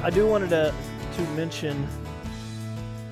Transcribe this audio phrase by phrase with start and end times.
[0.00, 0.72] I do wanted to,
[1.16, 1.84] to mention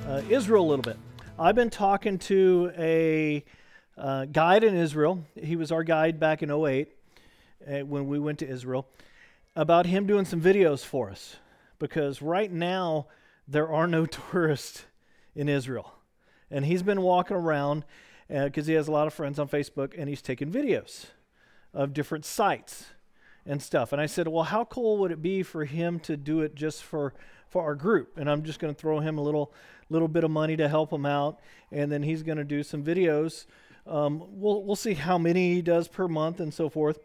[0.07, 0.97] uh, Israel a little bit.
[1.37, 3.45] I've been talking to a
[3.99, 5.25] uh, guide in Israel.
[5.35, 6.89] He was our guide back in 08
[7.67, 8.87] uh, when we went to Israel
[9.57, 11.37] about him doing some videos for us
[11.81, 13.09] because right now
[13.49, 14.85] there are no tourists
[15.35, 15.93] in Israel.
[16.53, 17.85] And he's been walking around
[18.29, 21.07] because uh, he has a lot of friends on Facebook and he's taking videos
[21.75, 22.87] of different sites
[23.47, 23.93] and stuff.
[23.93, 26.83] And I said, well, how cool would it be for him to do it just
[26.83, 27.15] for
[27.49, 28.19] for our group?
[28.19, 29.53] And I'm just going to throw him a little
[29.89, 31.39] little bit of money to help him out,
[31.71, 33.47] and then he's going to do some videos.
[33.87, 36.99] Um, we'll we'll see how many he does per month and so forth.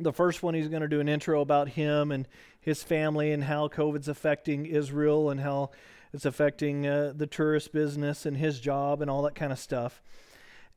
[0.00, 2.26] The first one, he's going to do an intro about him and
[2.60, 5.70] his family and how COVID's affecting Israel and how
[6.12, 10.02] it's affecting uh, the tourist business and his job and all that kind of stuff.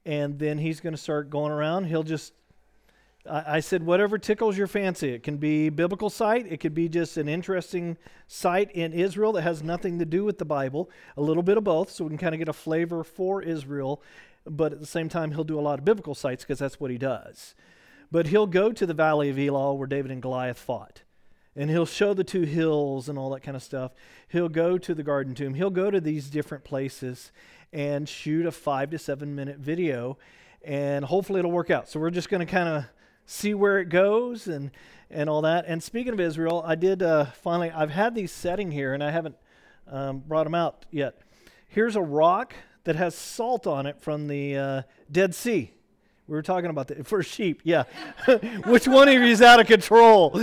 [0.05, 1.85] And then he's going to start going around.
[1.85, 2.33] He'll just
[3.29, 5.09] I, said, whatever tickles your fancy.
[5.09, 6.45] It can be biblical site.
[6.51, 7.97] It could be just an interesting
[8.27, 10.89] site in Israel that has nothing to do with the Bible.
[11.15, 14.01] A little bit of both, so we can kind of get a flavor for Israel.
[14.45, 16.91] But at the same time, he'll do a lot of biblical sites because that's what
[16.91, 17.55] he does.
[18.11, 21.01] But he'll go to the Valley of Elah where David and Goliath fought.
[21.55, 23.91] And he'll show the two hills and all that kind of stuff.
[24.27, 25.55] He'll go to the Garden Tomb.
[25.55, 27.31] He'll go to these different places
[27.73, 30.17] and shoot a five to seven minute video.
[30.63, 31.89] And hopefully it'll work out.
[31.89, 32.85] So we're just going to kind of
[33.27, 34.71] see where it goes and
[35.11, 35.65] and all that.
[35.67, 37.69] And speaking of Israel, I did uh, finally.
[37.69, 39.35] I've had these setting here, and I haven't
[39.89, 41.19] um, brought them out yet.
[41.67, 45.71] Here's a rock that has salt on it from the uh, Dead Sea.
[46.27, 47.61] We were talking about that for sheep.
[47.63, 47.83] Yeah,
[48.65, 50.31] which one of you is out of control?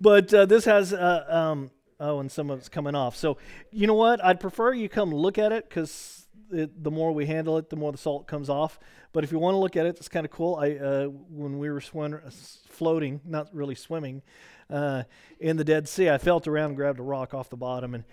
[0.00, 0.92] but uh, this has.
[0.92, 1.70] Uh, um,
[2.00, 3.16] oh, and some of it's coming off.
[3.16, 3.36] So,
[3.70, 4.24] you know what?
[4.24, 7.76] I'd prefer you come look at it because it, the more we handle it, the
[7.76, 8.78] more the salt comes off.
[9.12, 10.56] But if you want to look at it, it's kind of cool.
[10.56, 12.20] I uh, when we were swim-
[12.68, 14.22] floating, not really swimming,
[14.70, 15.04] uh,
[15.40, 18.04] in the Dead Sea, I felt around, and grabbed a rock off the bottom, and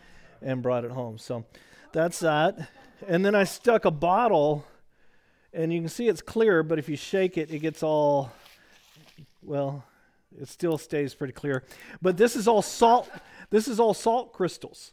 [0.41, 1.17] and brought it home.
[1.17, 1.45] So
[1.91, 2.69] that's that.
[3.07, 4.65] And then I stuck a bottle,
[5.53, 8.31] and you can see it's clear, but if you shake it, it gets all
[9.41, 9.83] well.
[10.37, 11.63] It still stays pretty clear.
[12.01, 13.09] But this is all salt.
[13.49, 14.91] This is all salt crystals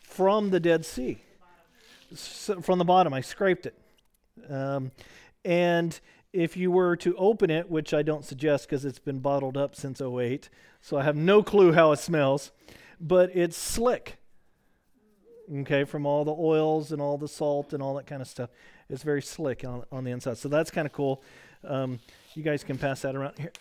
[0.00, 1.18] from the Dead Sea
[2.14, 3.12] from the bottom.
[3.14, 3.74] I scraped it.
[4.48, 4.92] Um,
[5.44, 5.98] and
[6.32, 9.74] if you were to open it, which I don't suggest because it's been bottled up
[9.74, 10.48] since 08,
[10.80, 12.52] so I have no clue how it smells,
[13.00, 14.18] but it's slick.
[15.52, 18.50] Okay, from all the oils and all the salt and all that kind of stuff.
[18.88, 20.38] It's very slick on, on the inside.
[20.38, 21.22] So that's kind of cool.
[21.64, 21.98] Um,
[22.34, 23.52] you guys can pass that around here.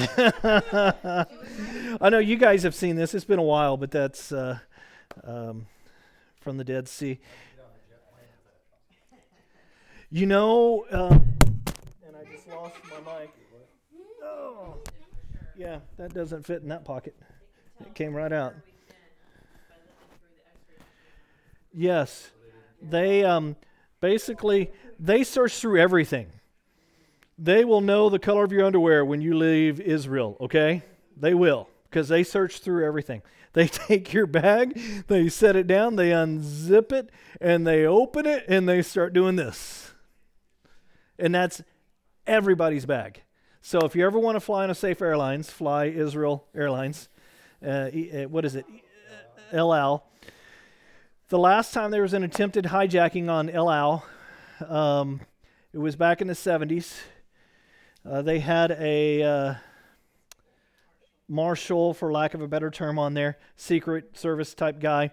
[2.00, 3.14] I know you guys have seen this.
[3.14, 4.58] It's been a while, but that's uh,
[5.24, 5.66] um,
[6.48, 7.18] from the Dead Sea.
[10.08, 11.18] You know, uh,
[12.06, 13.34] and I just lost my mic.
[14.24, 14.78] Oh,
[15.58, 17.14] yeah, that doesn't fit in that pocket.
[17.80, 18.54] It came right out.
[21.74, 22.30] Yes,
[22.80, 23.54] they um,
[24.00, 26.28] basically they search through everything.
[27.36, 30.38] They will know the color of your underwear when you leave Israel.
[30.40, 30.82] Okay,
[31.14, 33.20] they will because they search through everything.
[33.52, 37.10] They take your bag, they set it down, they unzip it,
[37.40, 39.92] and they open it, and they start doing this.
[41.18, 41.62] And that's
[42.26, 43.22] everybody's bag.
[43.60, 47.08] So if you ever want to fly on a safe airlines, fly Israel Airlines.
[47.64, 48.64] Uh, uh what is it?
[49.52, 50.04] El Al.
[51.28, 54.06] The last time there was an attempted hijacking on El Al,
[54.66, 55.20] um,
[55.72, 56.94] it was back in the 70s.
[58.08, 59.54] Uh, they had a uh,
[61.28, 65.10] marshal, for lack of a better term, on there, secret service type guy.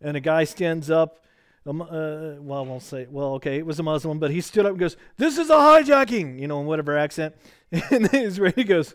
[0.00, 1.24] And a guy stands up.
[1.64, 4.66] Um, uh, well, I won't say, well, okay, it was a Muslim, but he stood
[4.66, 7.34] up and goes, This is a hijacking, you know, in whatever accent.
[7.90, 8.94] And the Israeli goes!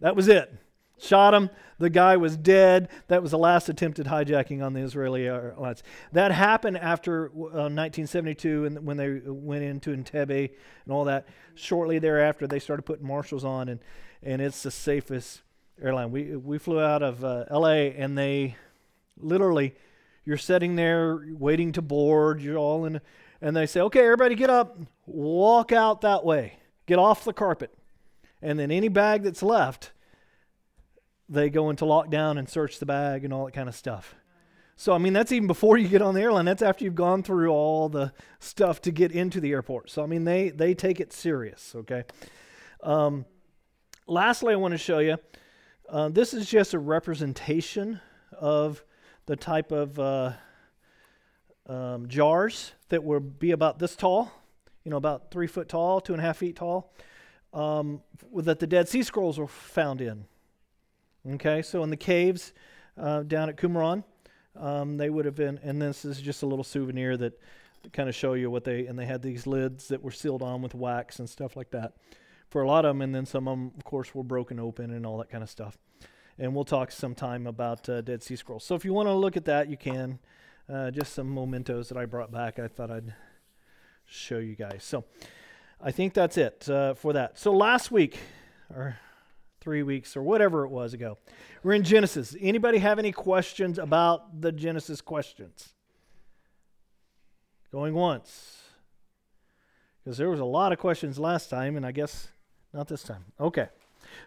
[0.00, 0.52] That was it.
[0.98, 1.50] Shot him.
[1.78, 2.88] The guy was dead.
[3.08, 5.82] That was the last attempted hijacking on the Israeli airlines.
[6.12, 10.50] That happened after uh, 1972 and when they went into Entebbe
[10.84, 11.28] and all that.
[11.54, 13.80] Shortly thereafter, they started putting marshals on, and
[14.26, 15.42] and it's the safest
[15.80, 16.10] airline.
[16.10, 17.94] We we flew out of uh, L.A.
[17.94, 18.56] and they
[19.16, 19.74] literally,
[20.24, 22.42] you're sitting there waiting to board.
[22.42, 23.00] You're all in,
[23.40, 27.72] and they say, "Okay, everybody, get up, walk out that way, get off the carpet,"
[28.42, 29.92] and then any bag that's left,
[31.28, 34.16] they go into lockdown and search the bag and all that kind of stuff.
[34.78, 36.44] So, I mean, that's even before you get on the airline.
[36.44, 39.88] That's after you've gone through all the stuff to get into the airport.
[39.88, 42.04] So, I mean, they, they take it serious, okay?
[42.82, 43.24] Um,
[44.06, 45.18] lastly, I want to show you
[45.88, 48.00] uh, this is just a representation
[48.32, 48.84] of
[49.26, 50.32] the type of uh,
[51.68, 54.32] um, jars that will be about this tall.
[54.84, 56.92] you know, about three foot tall, two and a half feet tall,
[57.52, 58.02] um,
[58.34, 60.24] that the Dead Sea Scrolls were found in.
[61.34, 62.52] Okay, so in the caves
[62.96, 64.04] uh, down at Qumran,
[64.54, 67.40] um, they would have been, and this is just a little souvenir that
[67.92, 70.62] kind of show you what they, and they had these lids that were sealed on
[70.62, 71.94] with wax and stuff like that
[72.48, 74.92] for a lot of them, and then some of them, of course, were broken open
[74.92, 75.78] and all that kind of stuff.
[76.38, 78.64] And we'll talk sometime about uh, Dead Sea Scrolls.
[78.64, 80.18] So if you want to look at that, you can.
[80.68, 82.58] Uh, just some mementos that I brought back.
[82.58, 83.14] I thought I'd
[84.04, 84.82] show you guys.
[84.82, 85.04] So
[85.80, 87.38] I think that's it uh, for that.
[87.38, 88.18] So last week,
[88.74, 88.98] or
[89.60, 91.18] three weeks, or whatever it was ago,
[91.62, 92.36] we're in Genesis.
[92.40, 95.68] Anybody have any questions about the Genesis questions?
[97.70, 98.62] Going once.
[100.02, 102.28] Because there was a lot of questions last time, and I guess
[102.76, 103.24] not this time.
[103.40, 103.68] Okay.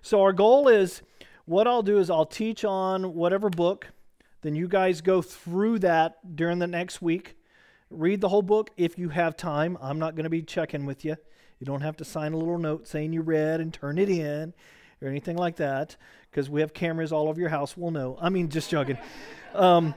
[0.01, 1.01] So our goal is
[1.45, 3.87] what I'll do is I'll teach on whatever book,
[4.41, 7.35] then you guys go through that during the next week.
[7.89, 9.77] Read the whole book if you have time.
[9.81, 11.15] I'm not going to be checking with you.
[11.59, 14.53] You don't have to sign a little note saying you read and turn it in
[15.01, 15.95] or anything like that
[16.31, 17.77] because we have cameras all over your house.
[17.77, 18.17] We'll know.
[18.19, 18.97] I mean, just joking.
[19.53, 19.93] Um,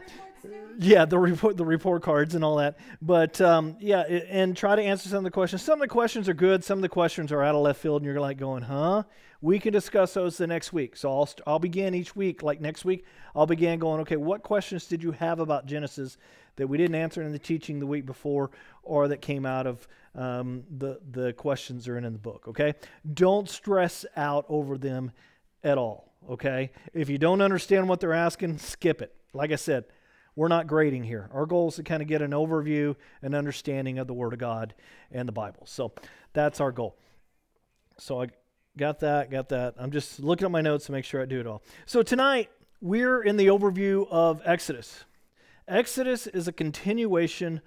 [0.78, 2.78] yeah, the report, the report cards and all that.
[3.00, 5.62] But um, yeah, and try to answer some of the questions.
[5.62, 6.64] Some of the questions are good.
[6.64, 9.04] Some of the questions are out of left field, and you're like going, "Huh?"
[9.40, 10.96] We can discuss those the next week.
[10.96, 12.42] So I'll I'll begin each week.
[12.42, 13.04] Like next week,
[13.34, 16.16] I'll begin going, "Okay, what questions did you have about Genesis
[16.56, 18.50] that we didn't answer in the teaching the week before,
[18.82, 22.74] or that came out of um, the the questions are in, in the book?" Okay,
[23.12, 25.12] don't stress out over them
[25.62, 26.12] at all.
[26.30, 29.14] Okay, if you don't understand what they're asking, skip it.
[29.34, 29.84] Like I said
[30.34, 31.28] we're not grading here.
[31.32, 34.38] Our goal is to kind of get an overview and understanding of the Word of
[34.38, 34.74] God
[35.10, 35.66] and the Bible.
[35.66, 35.92] So
[36.32, 36.96] that's our goal.
[37.98, 38.28] So I
[38.76, 39.74] got that, got that.
[39.78, 41.62] I'm just looking at my notes to make sure I do it all.
[41.86, 42.50] So tonight,
[42.80, 45.04] we're in the overview of Exodus.
[45.68, 47.60] Exodus is a continuation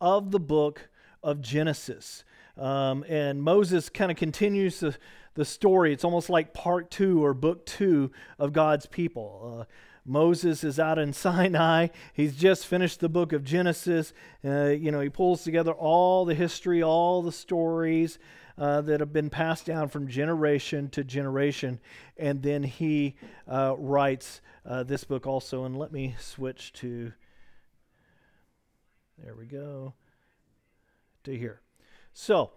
[0.00, 0.88] of the book
[1.22, 2.24] of Genesis.
[2.56, 4.96] Um, and Moses kind of continues the,
[5.34, 5.92] the story.
[5.92, 9.60] It's almost like part two or book two of God's people.
[9.60, 9.64] Uh,
[10.10, 11.88] Moses is out in Sinai.
[12.12, 14.12] He's just finished the book of Genesis.
[14.44, 18.18] Uh, you know, he pulls together all the history, all the stories
[18.58, 21.78] uh, that have been passed down from generation to generation.
[22.16, 23.14] And then he
[23.46, 25.64] uh, writes uh, this book also.
[25.64, 27.12] And let me switch to,
[29.16, 29.94] there we go,
[31.22, 31.60] to here.
[32.12, 32.50] So,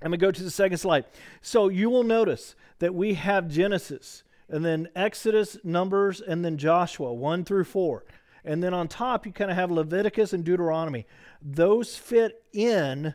[0.00, 1.06] I'm going to go to the second slide.
[1.42, 7.12] So, you will notice that we have Genesis and then Exodus, Numbers, and then Joshua,
[7.12, 8.04] 1 through 4.
[8.44, 11.06] And then on top, you kind of have Leviticus and Deuteronomy.
[11.40, 13.14] Those fit in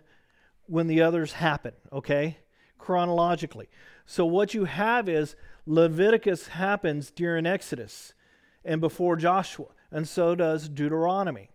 [0.66, 2.39] when the others happen, okay?
[2.80, 3.69] Chronologically.
[4.06, 5.36] So what you have is
[5.66, 8.13] Leviticus happens during Exodus
[8.66, 11.51] and before Joshua, and so does Deuteronomy.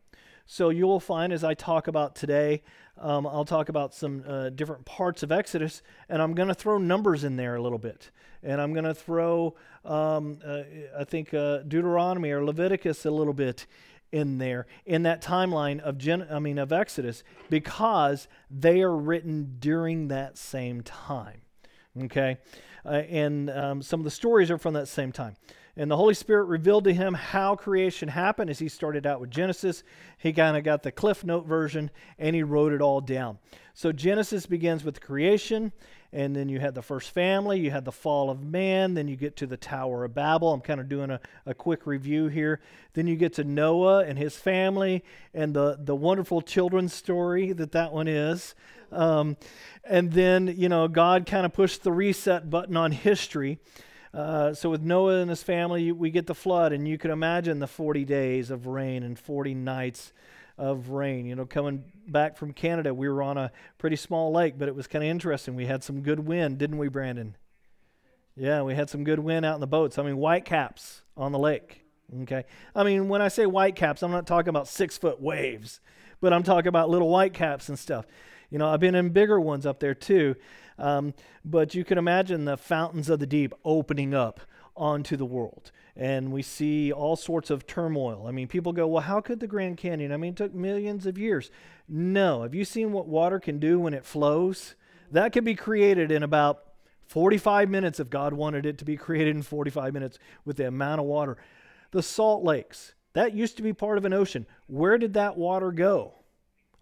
[0.46, 2.62] So you will find as I talk about today,
[2.98, 6.78] um, I'll talk about some uh, different parts of Exodus, and I'm going to throw
[6.78, 8.10] numbers in there a little bit.
[8.42, 9.54] And I'm going to throw,
[9.84, 10.62] um, uh,
[10.98, 13.66] I think, uh, Deuteronomy or Leviticus a little bit
[14.10, 19.56] in there in that timeline of Gen- I mean of Exodus because they are written
[19.58, 21.40] during that same time.
[22.04, 22.36] Okay,
[22.84, 25.36] uh, and um, some of the stories are from that same time.
[25.76, 29.30] And the Holy Spirit revealed to him how creation happened as he started out with
[29.30, 29.82] Genesis.
[30.18, 33.38] He kind of got the Cliff Note version and he wrote it all down.
[33.74, 35.72] So Genesis begins with creation,
[36.12, 39.16] and then you had the first family, you had the fall of man, then you
[39.16, 40.52] get to the Tower of Babel.
[40.52, 42.60] I'm kind of doing a, a quick review here.
[42.92, 45.02] Then you get to Noah and his family
[45.32, 48.54] and the, the wonderful children's story that that one is.
[48.90, 49.38] Um,
[49.84, 53.58] and then, you know, God kind of pushed the reset button on history.
[54.14, 57.60] Uh, so with Noah and his family, we get the flood, and you can imagine
[57.60, 60.12] the 40 days of rain and 40 nights
[60.58, 61.24] of rain.
[61.24, 64.74] You know, coming back from Canada, we were on a pretty small lake, but it
[64.74, 65.54] was kind of interesting.
[65.54, 67.36] We had some good wind, didn't we, Brandon?
[68.36, 69.98] Yeah, we had some good wind out in the boats.
[69.98, 71.84] I mean, white caps on the lake.
[72.22, 72.44] Okay.
[72.74, 75.80] I mean, when I say white caps, I'm not talking about six foot waves,
[76.20, 78.06] but I'm talking about little white caps and stuff.
[78.50, 80.36] You know, I've been in bigger ones up there too.
[80.82, 84.40] Um, but you can imagine the fountains of the deep opening up
[84.76, 85.70] onto the world.
[85.96, 88.26] And we see all sorts of turmoil.
[88.26, 90.10] I mean, people go, well, how could the Grand Canyon?
[90.10, 91.50] I mean, it took millions of years.
[91.88, 92.42] No.
[92.42, 94.74] Have you seen what water can do when it flows?
[95.12, 96.64] That could be created in about
[97.06, 101.00] 45 minutes if God wanted it to be created in 45 minutes with the amount
[101.00, 101.36] of water.
[101.92, 104.46] The salt lakes, that used to be part of an ocean.
[104.66, 106.14] Where did that water go?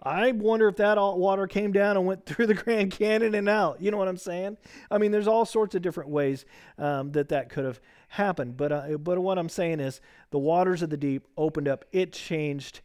[0.02, 3.80] I wonder if that water came down and went through the Grand Canyon and out.
[3.80, 4.56] You know what I'm saying?
[4.90, 6.44] I mean, there's all sorts of different ways
[6.78, 8.56] um, that that could have happened.
[8.56, 11.84] But uh, but what I'm saying is the waters of the deep opened up.
[11.92, 12.80] It changed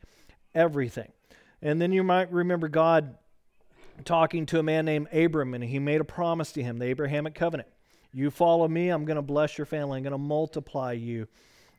[0.54, 1.12] everything.
[1.62, 3.18] And then you might remember God
[4.04, 7.34] talking to a man named Abram, and he made a promise to him, the Abrahamic
[7.34, 7.70] covenant.
[8.14, 11.28] You follow me, I'm going to bless your family, I'm going to multiply you,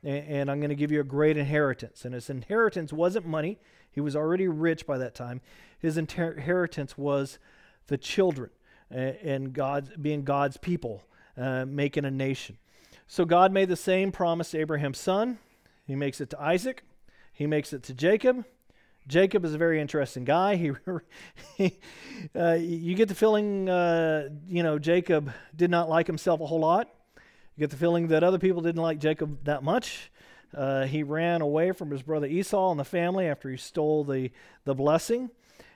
[0.03, 2.05] and, and I'm going to give you a great inheritance.
[2.05, 3.59] And his inheritance wasn't money,
[3.97, 5.41] he was already rich by that time.
[5.79, 7.39] His inheritance was
[7.87, 8.51] the children
[8.91, 11.03] and God's, being God's people,
[11.35, 12.59] uh, making a nation.
[13.07, 15.39] So God made the same promise to Abraham's son.
[15.87, 16.83] He makes it to Isaac.
[17.33, 18.45] He makes it to Jacob.
[19.09, 20.57] Jacob is a very interesting guy.
[20.57, 20.73] He,
[21.57, 21.79] he
[22.39, 26.61] uh, you get the feeling, uh, you know, Jacob did not like himself a whole
[26.61, 26.91] lot.
[27.57, 30.11] You get the feeling that other people didn't like Jacob that much.
[30.55, 34.31] Uh, he ran away from his brother Esau and the family after he stole the,
[34.65, 35.31] the blessing.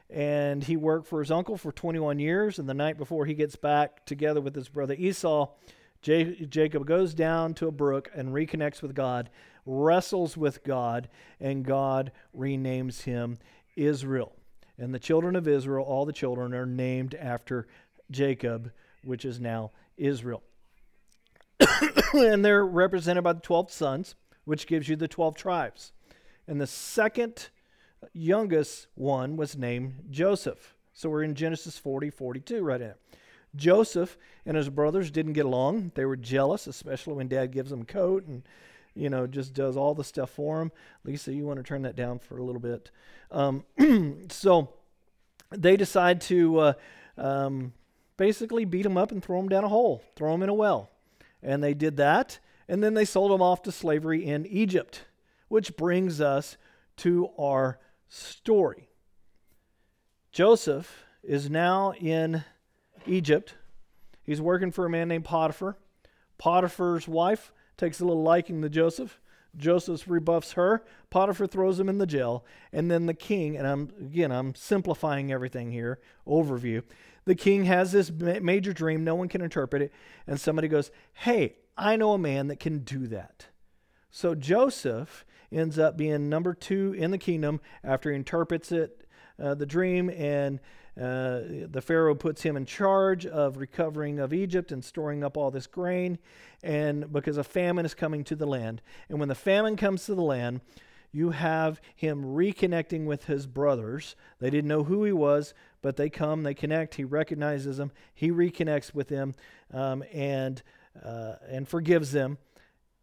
[0.09, 2.59] And he worked for his uncle for 21 years.
[2.59, 5.49] And the night before he gets back together with his brother Esau,
[6.03, 9.31] J- Jacob goes down to a brook and reconnects with God,
[9.67, 11.09] wrestles with God,
[11.39, 13.39] and God renames him
[13.77, 14.33] Israel.
[14.79, 17.69] And the children of Israel, all the children, are named after
[18.11, 18.73] Jacob,
[19.05, 20.43] which is now Israel.
[22.15, 24.15] and they're represented by the 12 sons,
[24.51, 25.93] which gives you the 12 tribes.
[26.49, 27.51] And the second
[28.13, 30.75] youngest one was named Joseph.
[30.93, 32.95] So we're in Genesis 40, 42 right now.
[33.55, 35.93] Joseph and his brothers didn't get along.
[35.95, 38.43] They were jealous, especially when dad gives them a coat and,
[38.97, 40.73] you know, just does all the stuff for them.
[41.05, 42.91] Lisa, you want to turn that down for a little bit.
[43.31, 43.65] Um,
[44.31, 44.71] so
[45.53, 46.73] they decide to uh,
[47.17, 47.73] um,
[48.17, 50.91] basically beat him up and throw him down a hole, throw him in a well.
[51.41, 52.41] And they did that.
[52.71, 55.05] And then they sold him off to slavery in Egypt,
[55.49, 56.57] which brings us
[56.99, 58.89] to our story.
[60.31, 62.45] Joseph is now in
[63.09, 63.57] Egypt.
[64.23, 65.79] He's working for a man named Potiphar.
[66.39, 69.19] Potiphar's wife takes a little liking to Joseph.
[69.57, 70.85] Joseph rebuffs her.
[71.11, 72.45] Potiphar throws him in the jail.
[72.73, 76.85] And then the king, and I'm again, I'm simplifying everything here, overview.
[77.25, 79.93] The king has this major dream, no one can interpret it,
[80.29, 83.47] and somebody goes, Hey, I know a man that can do that.
[84.11, 89.07] So Joseph ends up being number two in the kingdom after he interprets it,
[89.41, 90.61] uh, the dream, and
[91.01, 95.51] uh, the Pharaoh puts him in charge of recovering of Egypt and storing up all
[95.51, 96.19] this grain,
[96.63, 98.83] and because a famine is coming to the land.
[99.09, 100.61] And when the famine comes to the land,
[101.13, 104.15] you have him reconnecting with his brothers.
[104.41, 106.97] They didn't know who he was, but they come, they connect.
[106.97, 109.35] He recognizes them, he reconnects with them,
[109.73, 110.63] um, and
[111.03, 112.39] uh, and forgives them.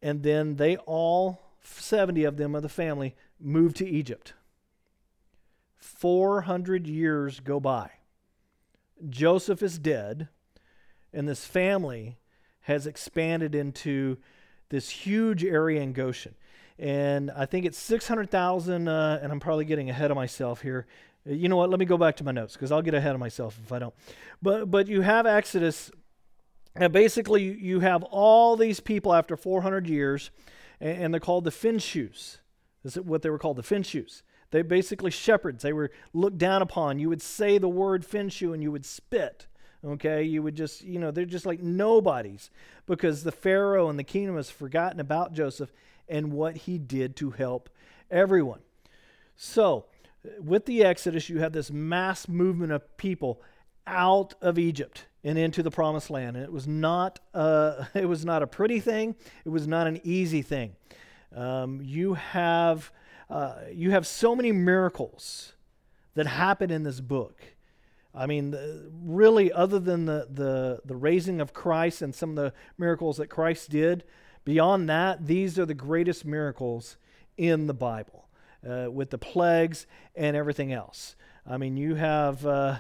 [0.02, 4.34] And then they all, 70 of them of the family, move to Egypt.
[5.78, 7.92] 400 years go by.
[9.10, 10.28] Joseph is dead,
[11.14, 12.18] and this family
[12.62, 14.18] has expanded into
[14.70, 16.36] this huge area in Goshen.
[16.80, 20.86] And I think it's 600,000, uh, and I'm probably getting ahead of myself here.
[21.26, 21.70] You know what?
[21.70, 23.80] Let me go back to my notes because I'll get ahead of myself if I
[23.80, 23.94] don't.
[24.42, 25.92] But, but you have Exodus,
[26.80, 30.32] and basically you have all these people after 400 years,
[30.80, 32.38] and, they're called the Finshus.
[32.84, 34.22] This is what they were called, the Finshus.
[34.52, 35.64] They basically shepherds.
[35.64, 37.00] They were looked down upon.
[37.00, 39.48] You would say the word Finshu and you would spit.
[39.86, 42.50] Okay, you would just, you know, they're just like nobodies
[42.86, 45.72] because the Pharaoh and the kingdom has forgotten about Joseph
[46.08, 47.70] and what he did to help
[48.10, 48.60] everyone.
[49.36, 49.86] So,
[50.40, 53.42] with the Exodus, you have this mass movement of people
[53.88, 56.36] out of Egypt and into the promised land.
[56.36, 59.16] And it was not, uh, it was not a pretty thing.
[59.46, 60.76] It was not an easy thing.
[61.36, 62.92] Um, you have
[63.30, 65.54] uh, you have so many miracles
[66.16, 67.42] that happen in this book.
[68.16, 72.36] I mean, the, really, other than the, the, the raising of Christ and some of
[72.38, 74.06] the miracles that Christ did,
[74.46, 76.98] beyond that, these are the greatest miracles
[77.38, 78.28] in the Bible
[78.68, 81.16] uh, with the plagues and everything else.
[81.46, 82.46] I mean, you have.
[82.46, 82.78] Uh,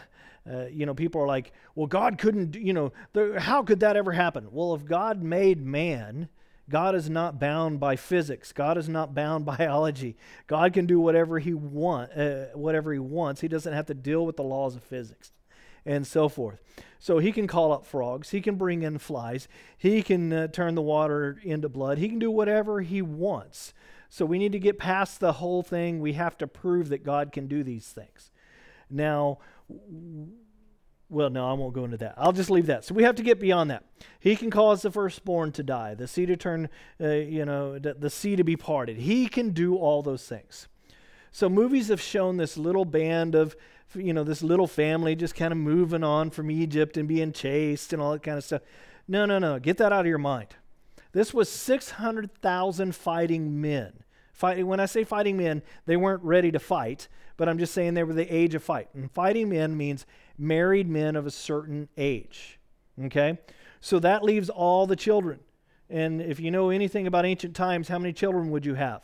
[0.51, 3.97] uh, you know, people are like, well, God couldn't, you know, there, how could that
[3.97, 4.47] ever happen?
[4.51, 6.29] Well, if God made man,
[6.69, 8.51] God is not bound by physics.
[8.51, 10.15] God is not bound by biology.
[10.47, 13.41] God can do whatever he want, uh, whatever he wants.
[13.41, 15.31] He doesn't have to deal with the laws of physics
[15.85, 16.61] and so forth.
[16.99, 18.31] So he can call up frogs.
[18.31, 19.47] He can bring in flies.
[19.77, 21.97] He can uh, turn the water into blood.
[21.97, 23.73] He can do whatever he wants.
[24.09, 25.99] So we need to get past the whole thing.
[25.99, 28.31] We have to prove that God can do these things.
[28.89, 29.39] Now,
[31.09, 32.15] well, no, I won't go into that.
[32.17, 32.83] I'll just leave that.
[32.83, 33.85] So we have to get beyond that.
[34.19, 36.69] He can cause the firstborn to die, the sea to turn,
[37.01, 38.97] uh, you know, the, the sea to be parted.
[38.97, 40.67] He can do all those things.
[41.31, 43.55] So movies have shown this little band of,
[43.95, 47.93] you know, this little family just kind of moving on from Egypt and being chased
[47.93, 48.61] and all that kind of stuff.
[49.07, 49.59] No, no, no.
[49.59, 50.49] Get that out of your mind.
[51.13, 54.03] This was 600,000 fighting men
[54.39, 58.03] When I say fighting men, they weren't ready to fight, but I'm just saying they
[58.03, 58.89] were the age of fight.
[58.93, 60.05] And fighting men means
[60.37, 62.59] married men of a certain age.
[63.05, 63.39] Okay?
[63.81, 65.39] So that leaves all the children.
[65.89, 69.03] And if you know anything about ancient times, how many children would you have?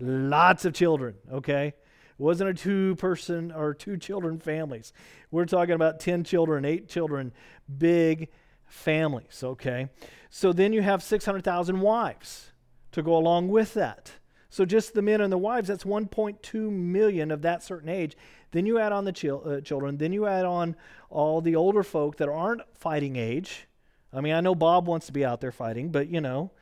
[0.00, 1.68] Lots of children, okay?
[1.68, 1.74] It
[2.18, 4.92] wasn't a two person or two children families.
[5.30, 7.32] We're talking about 10 children, 8 children,
[7.78, 8.28] big
[8.66, 9.88] families, okay?
[10.30, 12.50] So then you have 600,000 wives
[12.90, 14.12] to go along with that.
[14.54, 18.16] So just the men and the wives, that's 1.2 million of that certain age.
[18.52, 19.96] Then you add on the chil- uh, children.
[19.96, 20.76] Then you add on
[21.10, 23.66] all the older folk that aren't fighting age.
[24.12, 26.52] I mean, I know Bob wants to be out there fighting, but you know,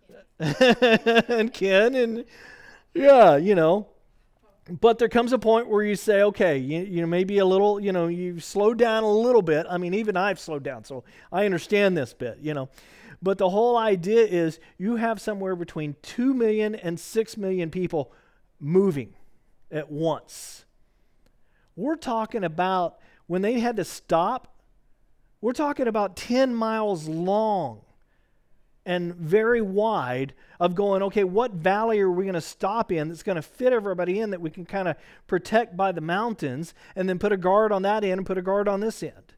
[0.38, 2.24] and Ken and
[2.94, 3.86] yeah, you know.
[4.70, 7.78] But there comes a point where you say, okay, you, you know, maybe a little,
[7.78, 9.66] you know, you slow down a little bit.
[9.68, 12.70] I mean, even I've slowed down, so I understand this bit, you know.
[13.24, 18.12] But the whole idea is you have somewhere between 2 million and 6 million people
[18.60, 19.14] moving
[19.70, 20.66] at once.
[21.74, 24.54] We're talking about when they had to stop,
[25.40, 27.80] we're talking about 10 miles long
[28.84, 33.22] and very wide of going, okay, what valley are we going to stop in that's
[33.22, 37.08] going to fit everybody in that we can kind of protect by the mountains and
[37.08, 39.33] then put a guard on that end and put a guard on this end?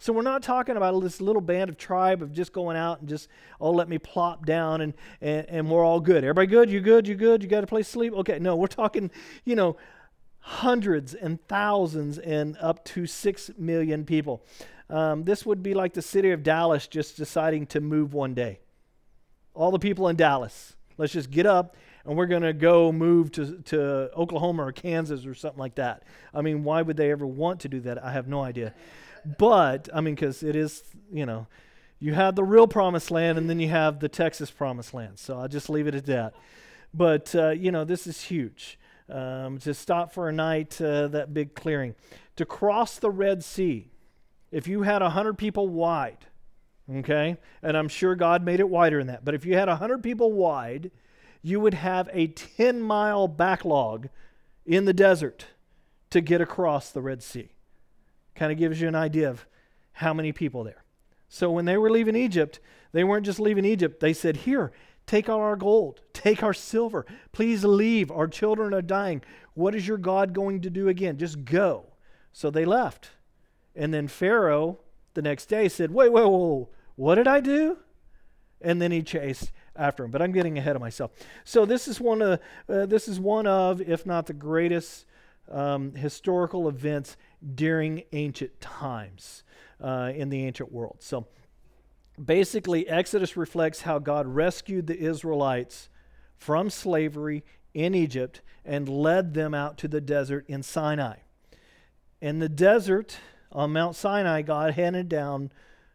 [0.00, 3.08] So we're not talking about this little band of tribe of just going out and
[3.08, 3.28] just,
[3.60, 6.24] oh, let me plop down and, and, and we're all good.
[6.24, 6.70] Everybody good?
[6.70, 7.06] You good?
[7.06, 7.42] You good?
[7.42, 8.14] You got a place to sleep?
[8.14, 9.10] Okay, no, we're talking,
[9.44, 9.76] you know,
[10.38, 14.42] hundreds and thousands and up to six million people.
[14.88, 18.60] Um, this would be like the city of Dallas just deciding to move one day.
[19.52, 21.76] All the people in Dallas, let's just get up
[22.06, 26.04] and we're going to go move to, to Oklahoma or Kansas or something like that.
[26.32, 28.02] I mean, why would they ever want to do that?
[28.02, 28.72] I have no idea
[29.38, 31.46] but I mean, because it is, you know,
[31.98, 35.18] you have the real promised land and then you have the Texas promised land.
[35.18, 36.34] So I'll just leave it at that.
[36.92, 38.78] But, uh, you know, this is huge.
[39.08, 41.94] Um, to stop for a night, uh, that big clearing.
[42.36, 43.90] To cross the Red Sea,
[44.50, 46.26] if you had 100 people wide,
[46.92, 50.02] okay, and I'm sure God made it wider than that, but if you had 100
[50.02, 50.90] people wide,
[51.42, 54.08] you would have a 10 mile backlog
[54.64, 55.46] in the desert
[56.10, 57.50] to get across the Red Sea.
[58.34, 59.46] Kind of gives you an idea of
[59.92, 60.84] how many people there.
[61.28, 62.60] So when they were leaving Egypt,
[62.92, 64.00] they weren't just leaving Egypt.
[64.00, 64.72] They said, Here,
[65.06, 67.06] take all our gold, take our silver.
[67.32, 68.10] Please leave.
[68.10, 69.22] Our children are dying.
[69.54, 71.18] What is your God going to do again?
[71.18, 71.86] Just go.
[72.32, 73.10] So they left.
[73.76, 74.78] And then Pharaoh
[75.14, 76.66] the next day said, Wait, wait, wait,
[76.96, 77.78] what did I do?
[78.60, 80.10] And then he chased after him.
[80.10, 81.12] But I'm getting ahead of myself.
[81.44, 85.06] So this is one of, uh, this is one of, if not the greatest
[85.50, 87.16] um, historical events
[87.54, 89.42] during ancient times
[89.80, 90.96] uh, in the ancient world.
[91.00, 91.26] So
[92.22, 95.88] basically, Exodus reflects how God rescued the Israelites
[96.36, 101.16] from slavery in Egypt and led them out to the desert in Sinai.
[102.20, 103.18] In the desert
[103.52, 105.50] on Mount Sinai, God handed down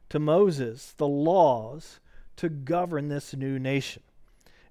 [0.10, 2.00] to Moses the laws
[2.38, 4.04] to govern this new nation.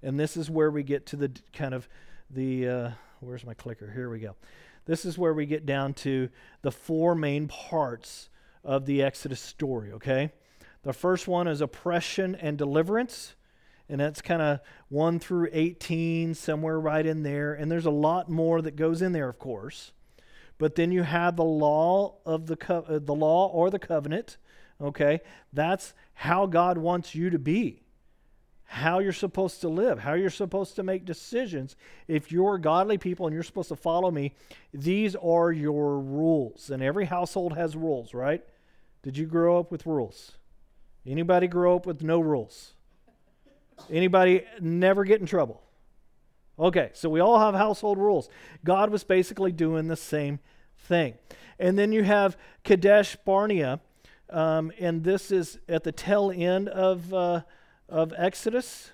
[0.03, 1.87] And this is where we get to the kind of
[2.29, 3.91] the, uh, where's my clicker?
[3.91, 4.35] Here we go.
[4.85, 6.29] This is where we get down to
[6.61, 8.29] the four main parts
[8.63, 10.31] of the Exodus story, okay?
[10.83, 13.35] The first one is oppression and deliverance,
[13.89, 17.53] and that's kind of 1 through 18, somewhere right in there.
[17.53, 19.91] And there's a lot more that goes in there, of course.
[20.57, 24.37] But then you have the law of the co- uh, the law or the covenant,
[24.79, 25.19] okay?
[25.51, 27.84] That's how God wants you to be
[28.65, 31.75] how you're supposed to live, how you're supposed to make decisions.
[32.07, 34.33] If you're godly people and you're supposed to follow me,
[34.73, 36.69] these are your rules.
[36.69, 38.43] And every household has rules, right?
[39.03, 40.33] Did you grow up with rules?
[41.05, 42.73] Anybody grow up with no rules?
[43.89, 45.61] Anybody never get in trouble?
[46.57, 48.29] Okay, so we all have household rules.
[48.63, 50.39] God was basically doing the same
[50.79, 51.15] thing.
[51.59, 53.79] And then you have Kadesh Barnea,
[54.29, 57.13] um, and this is at the tail end of.
[57.13, 57.41] Uh,
[57.89, 58.91] of Exodus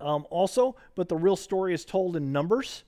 [0.00, 2.84] um, also, but the real story is told in Numbers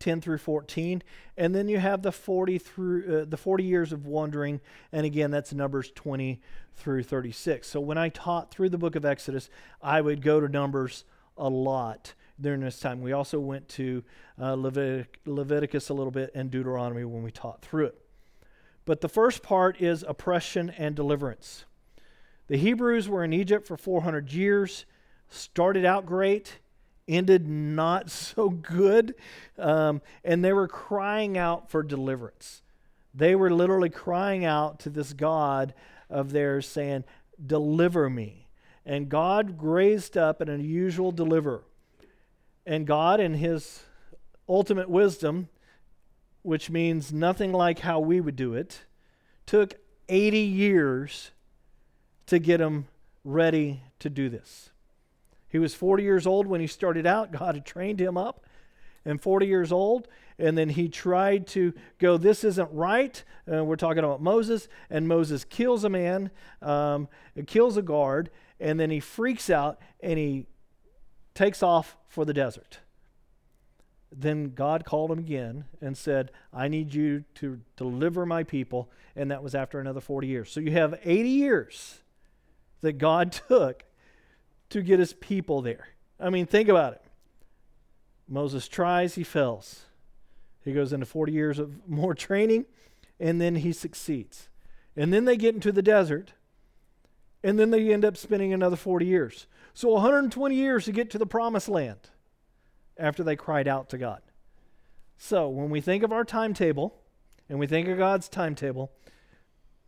[0.00, 1.02] 10 through 14.
[1.36, 4.60] And then you have the 40 through uh, the 40 years of wandering,
[4.92, 6.40] and again, that's Numbers 20
[6.74, 7.68] through 36.
[7.68, 9.48] So when I taught through the book of Exodus,
[9.82, 11.04] I would go to Numbers
[11.36, 13.02] a lot during this time.
[13.02, 14.02] We also went to
[14.38, 17.98] uh, Levitic- Leviticus a little bit and Deuteronomy when we taught through it.
[18.86, 21.64] But the first part is oppression and deliverance.
[22.50, 24.84] The Hebrews were in Egypt for 400 years,
[25.28, 26.58] started out great,
[27.06, 29.14] ended not so good,
[29.56, 32.62] um, and they were crying out for deliverance.
[33.14, 35.74] They were literally crying out to this God
[36.08, 37.04] of theirs, saying,
[37.46, 38.48] Deliver me.
[38.84, 41.62] And God raised up an unusual deliverer.
[42.66, 43.84] And God, in His
[44.48, 45.48] ultimate wisdom,
[46.42, 48.86] which means nothing like how we would do it,
[49.46, 49.74] took
[50.08, 51.30] 80 years
[52.30, 52.86] to get him
[53.24, 54.70] ready to do this.
[55.48, 57.32] He was 40 years old when he started out.
[57.38, 58.46] God had trained him up,
[59.04, 60.06] and 40 years old.
[60.38, 63.22] And then he tried to go, This isn't right.
[63.52, 64.68] Uh, we're talking about Moses.
[64.88, 66.30] And Moses kills a man,
[66.62, 67.08] um,
[67.46, 70.46] kills a guard, and then he freaks out and he
[71.34, 72.78] takes off for the desert.
[74.12, 78.90] Then God called him again and said, I need you to deliver my people.
[79.16, 80.50] And that was after another 40 years.
[80.50, 82.00] So you have 80 years
[82.80, 83.84] that God took
[84.70, 85.88] to get his people there.
[86.18, 87.02] I mean, think about it.
[88.28, 89.86] Moses tries, he fails.
[90.64, 92.66] He goes into 40 years of more training,
[93.18, 94.48] and then he succeeds.
[94.96, 96.32] And then they get into the desert,
[97.42, 99.46] and then they end up spending another 40 years.
[99.72, 102.10] So 120 years to get to the promised land
[102.98, 104.20] after they cried out to God.
[105.16, 106.94] So when we think of our timetable
[107.48, 108.90] and we think of God's timetable,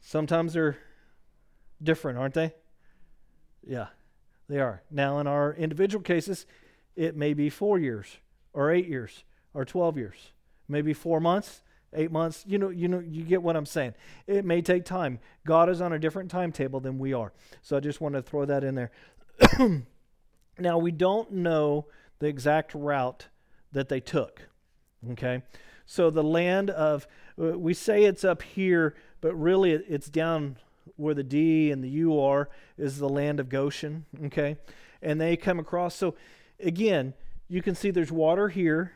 [0.00, 0.78] sometimes they're
[1.82, 2.54] different, aren't they?
[3.66, 3.88] Yeah,
[4.48, 4.82] they are.
[4.90, 6.46] Now, in our individual cases,
[6.96, 8.18] it may be four years
[8.52, 10.32] or eight years or 12 years,
[10.68, 11.62] maybe four months,
[11.94, 12.44] eight months.
[12.46, 13.94] You know, you know, you get what I'm saying.
[14.26, 15.18] It may take time.
[15.46, 17.32] God is on a different timetable than we are.
[17.62, 18.90] So I just want to throw that in there.
[20.58, 21.86] now, we don't know
[22.18, 23.28] the exact route
[23.72, 24.48] that they took.
[25.12, 25.42] Okay?
[25.86, 27.06] So the land of,
[27.40, 30.56] uh, we say it's up here, but really it's down
[30.96, 34.06] where the D and the U are, is the land of Goshen.
[34.26, 34.56] Okay?
[35.00, 35.94] And they come across.
[35.94, 36.14] So
[36.60, 37.14] again,
[37.48, 38.92] you can see there's water here.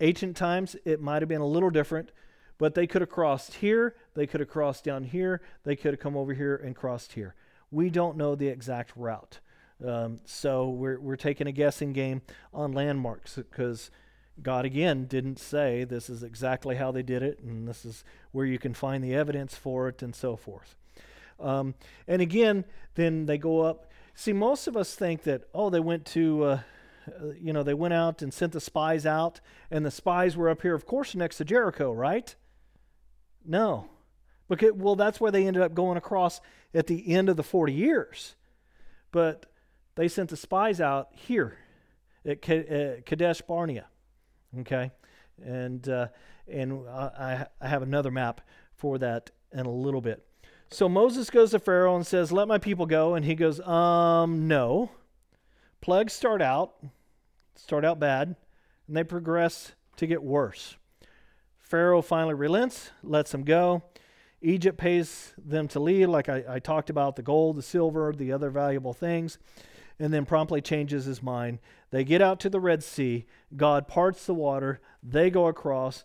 [0.00, 2.10] Ancient times, it might have been a little different,
[2.58, 6.00] but they could have crossed here, they could have crossed down here, they could have
[6.00, 7.34] come over here and crossed here.
[7.70, 9.38] We don't know the exact route.
[9.84, 13.90] Um, so we're, we're taking a guessing game on landmarks because
[14.42, 18.46] God, again, didn't say this is exactly how they did it and this is where
[18.46, 20.76] you can find the evidence for it and so forth.
[21.40, 21.74] Um,
[22.06, 23.90] and again, then they go up.
[24.14, 26.60] See, most of us think that, oh, they went to, uh,
[27.08, 30.48] uh, you know, they went out and sent the spies out, and the spies were
[30.48, 32.34] up here, of course, next to Jericho, right?
[33.44, 33.88] No.
[34.48, 36.40] Because, well, that's where they ended up going across
[36.72, 38.36] at the end of the 40 years.
[39.10, 39.46] But
[39.94, 41.58] they sent the spies out here
[42.26, 43.86] at Kadesh Barnea.
[44.60, 44.92] Okay,
[45.44, 46.08] and uh,
[46.46, 48.40] and I, I have another map
[48.76, 50.24] for that in a little bit.
[50.70, 54.48] So Moses goes to Pharaoh and says, "Let my people go," and he goes, "Um,
[54.48, 54.90] no."
[55.80, 56.74] Plagues start out,
[57.54, 58.36] start out bad,
[58.88, 60.76] and they progress to get worse.
[61.58, 63.82] Pharaoh finally relents, lets them go.
[64.40, 68.32] Egypt pays them to leave, like I, I talked about the gold, the silver, the
[68.32, 69.38] other valuable things
[69.98, 71.58] and then promptly changes his mind.
[71.90, 73.26] They get out to the Red Sea.
[73.56, 74.80] God parts the water.
[75.02, 76.04] They go across.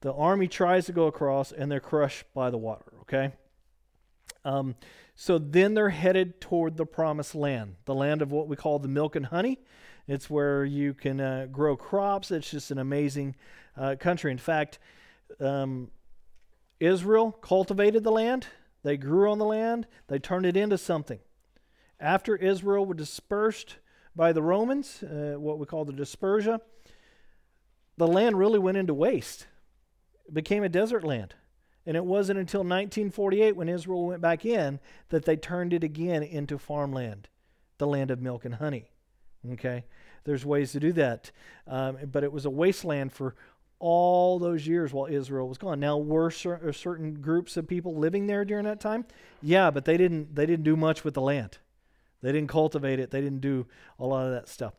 [0.00, 2.92] The army tries to go across, and they're crushed by the water.
[3.02, 3.32] Okay?
[4.46, 4.76] Um,
[5.16, 8.86] so then they're headed toward the promised land, the land of what we call the
[8.86, 9.58] milk and honey.
[10.06, 12.30] It's where you can uh, grow crops.
[12.30, 13.34] It's just an amazing
[13.76, 14.30] uh, country.
[14.30, 14.78] In fact,
[15.40, 15.90] um,
[16.78, 18.46] Israel cultivated the land,
[18.84, 21.18] they grew on the land, they turned it into something.
[21.98, 23.78] After Israel was dispersed
[24.14, 26.60] by the Romans, uh, what we call the dispersia,
[27.96, 29.46] the land really went into waste.
[30.28, 31.34] It became a desert land.
[31.86, 36.22] And it wasn't until 1948 when Israel went back in that they turned it again
[36.22, 37.28] into farmland,
[37.78, 38.90] the land of milk and honey.
[39.52, 39.84] Okay?
[40.24, 41.30] There's ways to do that.
[41.68, 43.36] Um, but it was a wasteland for
[43.78, 45.78] all those years while Israel was gone.
[45.78, 49.04] Now, were cer- certain groups of people living there during that time?
[49.40, 51.58] Yeah, but they didn't, they didn't do much with the land.
[52.22, 53.10] They didn't cultivate it.
[53.10, 53.66] They didn't do
[53.98, 54.74] a lot of that stuff.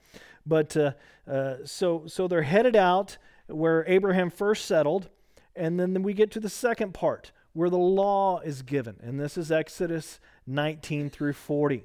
[0.45, 0.93] But uh,
[1.29, 3.17] uh, so so they're headed out
[3.47, 5.09] where Abraham first settled,
[5.57, 9.37] and then we get to the second part where the law is given, and this
[9.37, 11.83] is Exodus 19 through 40.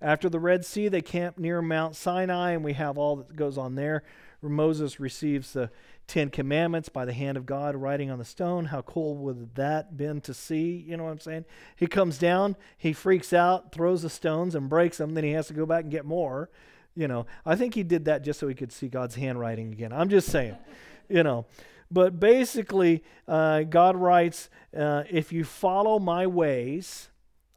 [0.00, 3.56] After the Red Sea, they camp near Mount Sinai, and we have all that goes
[3.56, 4.02] on there.
[4.42, 5.70] Moses receives the
[6.06, 8.66] Ten Commandments by the hand of God writing on the stone.
[8.66, 10.84] How cool would that been to see?
[10.86, 11.44] You know what I'm saying?
[11.76, 15.46] He comes down, he freaks out, throws the stones and breaks them, then he has
[15.46, 16.50] to go back and get more.
[16.94, 19.92] You know, I think he did that just so he could see God's handwriting again.
[19.92, 20.56] I'm just saying,
[21.08, 21.46] you know.
[21.90, 27.10] But basically, uh, God writes, uh, If you follow my ways,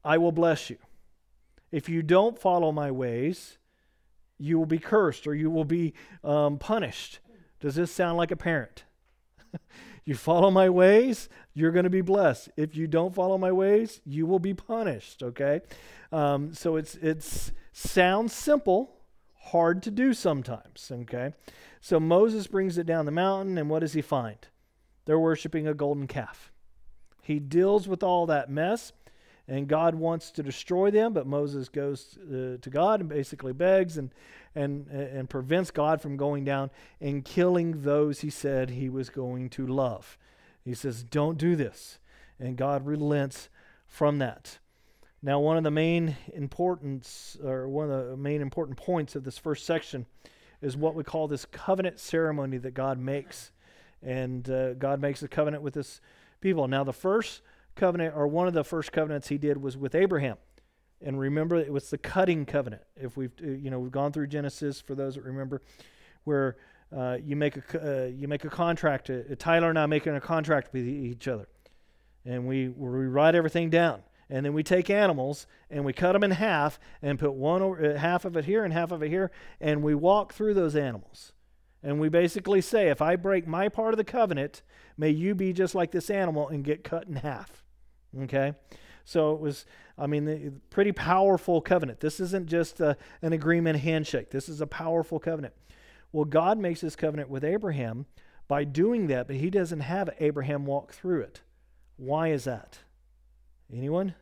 [0.04, 0.78] I will bless you.
[1.72, 3.58] If you don't follow my ways,
[4.38, 7.20] you will be cursed or you will be um, punished.
[7.60, 8.84] Does this sound like a parent?
[10.06, 12.50] you follow my ways, you're going to be blessed.
[12.56, 15.24] If you don't follow my ways, you will be punished.
[15.24, 15.62] Okay,
[16.12, 18.97] um, so it's it's sounds simple,
[19.52, 21.34] hard to do sometimes, okay?
[21.82, 24.38] So Moses brings it down the mountain, and what does he find?
[25.06, 26.52] They're worshiping a golden calf.
[27.22, 28.94] He deals with all that mess,
[29.48, 33.98] and God wants to destroy them, but Moses goes uh, to God and basically begs
[33.98, 34.12] and,
[34.56, 39.50] and, and prevents God from going down and killing those he said he was going
[39.52, 40.18] to love.
[40.66, 42.00] He says, Don't do this.
[42.40, 43.50] And God relents
[43.88, 44.60] from that.
[45.28, 49.38] Now, one of the main importance, or one of the main important points of this
[49.38, 50.06] first section
[50.62, 53.52] is what we call this covenant ceremony that God makes.
[54.02, 56.00] And uh, God makes a covenant with his
[56.40, 56.70] people.
[56.70, 57.42] Now, the first
[57.76, 60.38] covenant, or one of the first covenants he did, was with Abraham.
[61.02, 62.84] And remember, it was the cutting covenant.
[62.96, 65.62] If we've, uh, you know, we've gone through Genesis, for those that remember,
[66.24, 66.56] where
[66.96, 69.10] uh, you make a uh, you make a contract.
[69.10, 71.50] Uh, Tyler and I making a contract with each other,
[72.24, 76.24] and we we write everything down and then we take animals and we cut them
[76.24, 79.10] in half and put one over, uh, half of it here and half of it
[79.10, 81.34] here and we walk through those animals.
[81.84, 84.62] And we basically say if i break my part of the covenant
[84.98, 87.64] may you be just like this animal and get cut in half.
[88.24, 88.54] Okay?
[89.06, 89.66] So it was
[89.98, 92.00] i mean the, pretty powerful covenant.
[92.02, 94.32] This isn't just a, an agreement handshake.
[94.32, 95.54] This is a powerful covenant.
[96.12, 98.08] Well god makes this covenant with abraham
[98.50, 101.42] by doing that but he doesn't have abraham walk through it.
[101.96, 102.80] Why is that
[103.72, 104.16] Anyone?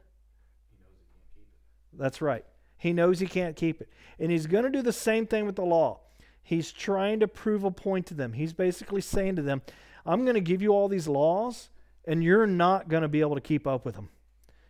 [1.93, 2.45] That's right.
[2.77, 3.89] He knows he can't keep it.
[4.19, 5.99] And he's going to do the same thing with the law.
[6.43, 8.33] He's trying to prove a point to them.
[8.33, 9.61] He's basically saying to them,
[10.05, 11.69] I'm going to give you all these laws,
[12.05, 14.09] and you're not going to be able to keep up with them.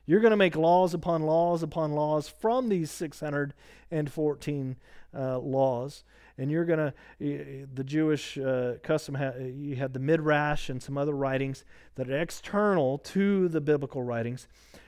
[0.05, 4.75] You're going to make laws upon laws upon laws from these 614
[5.13, 6.03] uh, laws.
[6.37, 10.97] And you're going to, the Jewish uh, custom, ha- you had the Midrash and some
[10.97, 11.63] other writings
[11.95, 14.47] that are external to the biblical writings,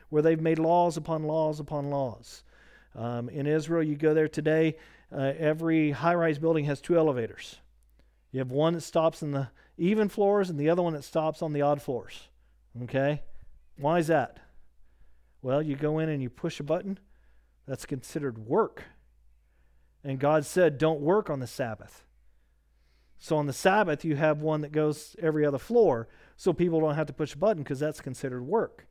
[0.09, 2.43] where they've made laws upon laws upon laws.
[2.95, 4.75] Um, in Israel, you go there today,
[5.11, 7.57] uh, every high rise building has two elevators.
[8.31, 11.41] You have one that stops in the even floors and the other one that stops
[11.41, 12.27] on the odd floors.
[12.83, 13.21] Okay?
[13.77, 14.39] Why is that?
[15.41, 16.99] Well, you go in and you push a button,
[17.67, 18.83] that's considered work.
[20.07, 22.05] And God said, don't work on the Sabbath.
[23.17, 26.95] So on the Sabbath, you have one that goes every other floor so people don't
[26.95, 28.87] have to push a button because that's considered work.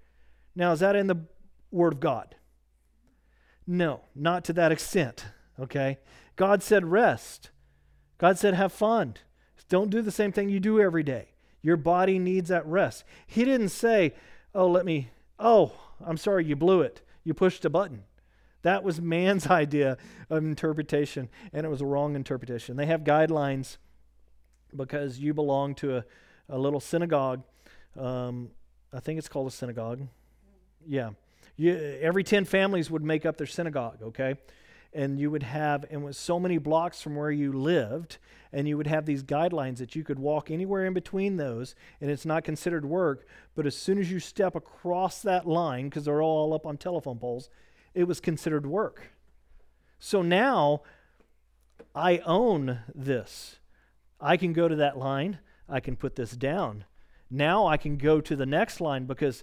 [0.55, 1.25] Now, is that in the
[1.71, 2.35] Word of God?
[3.67, 5.25] No, not to that extent.
[5.59, 5.97] Okay?
[6.37, 7.49] God said rest.
[8.19, 9.15] God said have fun.
[9.71, 11.29] Don't do the same thing you do every day.
[11.63, 13.05] Your body needs that rest.
[13.27, 14.13] He didn't say,
[14.55, 15.73] oh, let me, oh,
[16.05, 17.01] I'm sorry, you blew it.
[17.25, 18.05] You pushed a button.
[18.67, 19.97] That was man's idea
[20.29, 22.77] of interpretation, and it was a wrong interpretation.
[22.77, 23.77] They have guidelines
[24.75, 26.05] because you belong to a,
[26.49, 27.45] a little synagogue.
[27.97, 28.51] Um,
[28.93, 30.01] I think it's called a synagogue.
[30.85, 31.11] Yeah.
[31.57, 34.35] You, every 10 families would make up their synagogue, okay?
[34.93, 38.17] and you would have and was so many blocks from where you lived
[38.53, 42.11] and you would have these guidelines that you could walk anywhere in between those and
[42.11, 46.23] it's not considered work but as soon as you step across that line because they're
[46.23, 47.51] all up on telephone poles
[47.97, 49.13] it was considered work
[49.99, 50.83] so now
[51.95, 53.57] i own this
[54.21, 56.85] i can go to that line i can put this down
[57.31, 59.43] now i can go to the next line because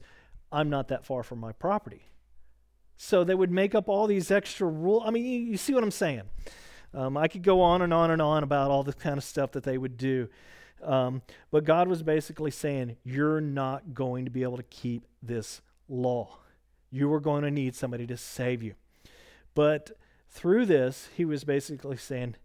[0.51, 2.07] i'm not that far from my property
[2.97, 5.03] so they would make up all these extra rules.
[5.05, 6.23] I mean, you, you, see what I'm saying?
[6.93, 9.51] Um, I could go on and on and on about all the kind of stuff
[9.51, 10.29] that they would do.
[10.81, 15.61] Um, but God was basically saying, You're not going to be able to keep this
[15.89, 16.39] law.
[16.93, 18.75] You are going to need somebody to save you.
[19.55, 19.93] But
[20.29, 22.35] through this, he was basically saying,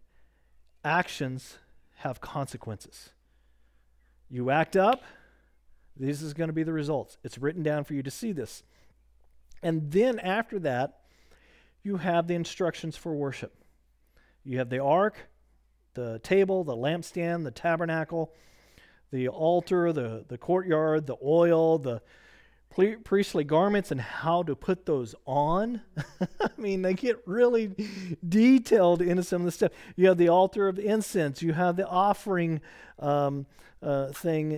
[0.82, 1.58] Actions
[1.96, 3.10] have consequences.
[4.30, 5.02] You act up,
[5.94, 7.18] this is going to be the results.
[7.22, 8.62] It's written down for you to see this.
[9.62, 11.00] And then after that,
[11.82, 13.52] you have the instructions for worship.
[14.44, 15.28] You have the ark,
[15.92, 18.32] the table, the lampstand, the tabernacle,
[19.10, 22.00] the altar, the, the courtyard, the oil, the
[23.04, 25.82] priestly garments, and how to put those on.
[26.40, 27.74] I mean, they get really
[28.26, 29.72] detailed into some of the stuff.
[29.96, 32.60] You have the altar of incense, you have the offering.
[32.98, 33.46] Um,
[33.80, 34.50] uh, thing,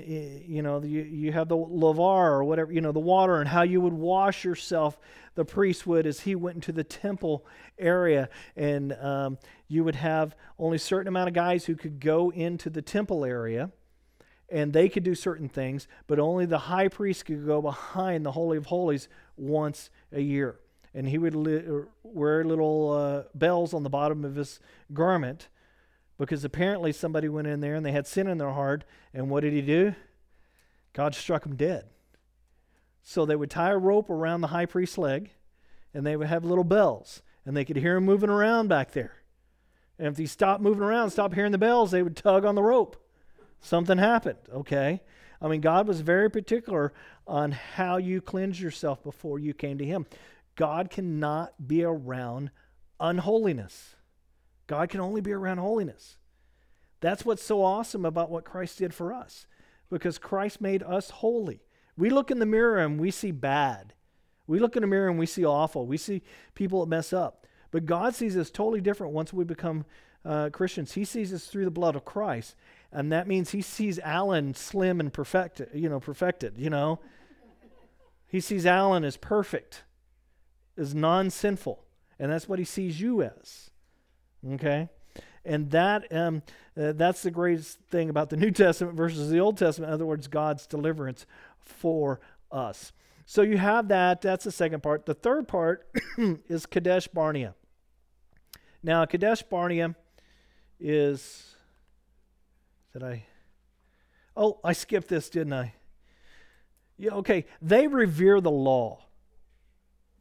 [0.49, 3.63] you know, you, you have the laver or whatever, you know, the water and how
[3.63, 4.99] you would wash yourself,
[5.35, 7.45] the priest would, as he went into the temple
[7.79, 8.31] area.
[8.57, 12.81] And um, you would have only certain amount of guys who could go into the
[12.81, 13.71] temple area
[14.51, 18.33] and they could do certain things, but only the high priest could go behind the
[18.33, 20.59] Holy of Holies once a year.
[20.93, 21.63] And he would li-
[22.03, 24.59] wear little uh, bells on the bottom of his
[24.93, 25.49] garment
[26.19, 28.85] because apparently somebody went in there and they had sin in their heart.
[29.15, 29.95] And what did he do?
[30.93, 31.87] God struck them dead.
[33.03, 35.31] So they would tie a rope around the high priest's leg
[35.95, 39.15] and they would have little bells and they could hear him moving around back there.
[39.99, 42.63] And if he stopped moving around, stopped hearing the bells, they would tug on the
[42.63, 42.97] rope.
[43.61, 45.01] Something happened, okay?
[45.41, 46.93] I mean, God was very particular
[47.27, 50.07] on how you cleanse yourself before you came to Him.
[50.57, 52.51] God cannot be around
[52.99, 53.97] unholiness.
[54.67, 56.19] God can only be around holiness.
[57.01, 59.47] That's what's so awesome about what Christ did for us
[59.91, 61.63] because Christ made us holy.
[61.97, 63.95] We look in the mirror and we see bad.
[64.47, 65.87] We look in the mirror and we see awful.
[65.87, 66.23] We see
[66.55, 67.47] people that mess up.
[67.71, 69.85] But God sees us totally different once we become
[70.25, 70.93] uh, Christians.
[70.93, 72.57] He sees us through the blood of Christ,
[72.93, 75.71] and that means He sees Alan slim and perfected.
[75.75, 76.55] You know, perfected.
[76.59, 77.01] You know,
[78.27, 79.85] He sees Alan as perfect,
[80.77, 81.85] as non-sinful,
[82.19, 83.71] and that's what He sees you as.
[84.53, 84.89] Okay,
[85.45, 86.43] and that um,
[86.81, 89.91] uh, that's the greatest thing about the New Testament versus the Old Testament.
[89.91, 91.27] In other words, God's deliverance
[91.61, 92.93] for us.
[93.27, 94.23] So you have that.
[94.23, 95.07] That's the second part.
[95.07, 95.87] The third part
[96.19, 97.55] is Kadesh Barnea.
[98.83, 99.95] Now, Kadesh Barnea
[100.79, 101.55] is.
[102.93, 103.25] Did I?
[104.37, 105.75] Oh, I skipped this, didn't I?
[106.97, 107.47] Yeah, okay.
[107.63, 109.05] They revere the law.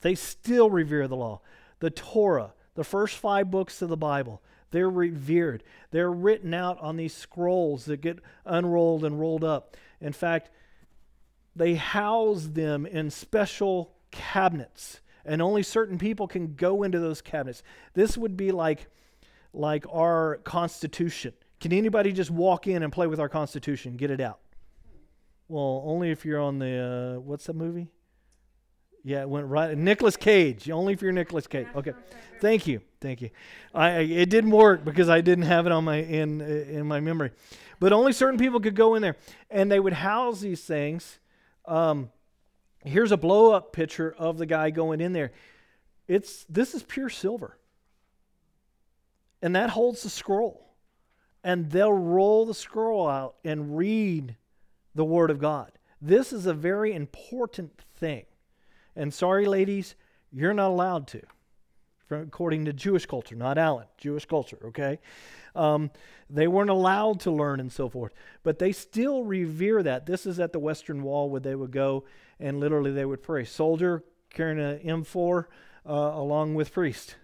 [0.01, 1.41] They still revere the law.
[1.79, 5.63] The Torah, the first five books of the Bible, they're revered.
[5.91, 9.75] They're written out on these scrolls that get unrolled and rolled up.
[9.99, 10.49] In fact,
[11.55, 17.61] they house them in special cabinets and only certain people can go into those cabinets
[17.93, 18.87] this would be like
[19.53, 23.97] like our constitution can anybody just walk in and play with our constitution?
[23.97, 24.39] Get it out.
[25.47, 27.89] Well only if you're on the uh, what's that movie?
[29.03, 30.69] Yeah it went right Nicolas Cage.
[30.69, 31.67] Only if you're Nicolas Cage.
[31.75, 31.93] Okay.
[32.39, 32.81] Thank you.
[33.01, 33.29] Thank you.
[33.73, 37.31] I it didn't work because I didn't have it on my in in my memory.
[37.79, 39.15] But only certain people could go in there.
[39.49, 41.19] And they would house these things.
[41.65, 42.11] Um,
[42.83, 45.31] here's a blow up picture of the guy going in there.
[46.07, 47.57] It's this is pure silver.
[49.41, 50.68] And that holds the scroll.
[51.43, 54.35] And they'll roll the scroll out and read
[54.95, 55.71] the word of God.
[56.01, 58.25] This is a very important thing.
[58.95, 59.95] And sorry ladies,
[60.31, 61.21] you're not allowed to.
[62.11, 64.99] According to Jewish culture, not Alan, Jewish culture, okay?
[65.55, 65.91] Um,
[66.29, 70.07] they weren't allowed to learn and so forth, but they still revere that.
[70.07, 72.05] This is at the Western Wall where they would go
[72.39, 73.45] and literally they would pray.
[73.45, 75.45] Soldier carrying an M4
[75.87, 77.15] uh, along with priest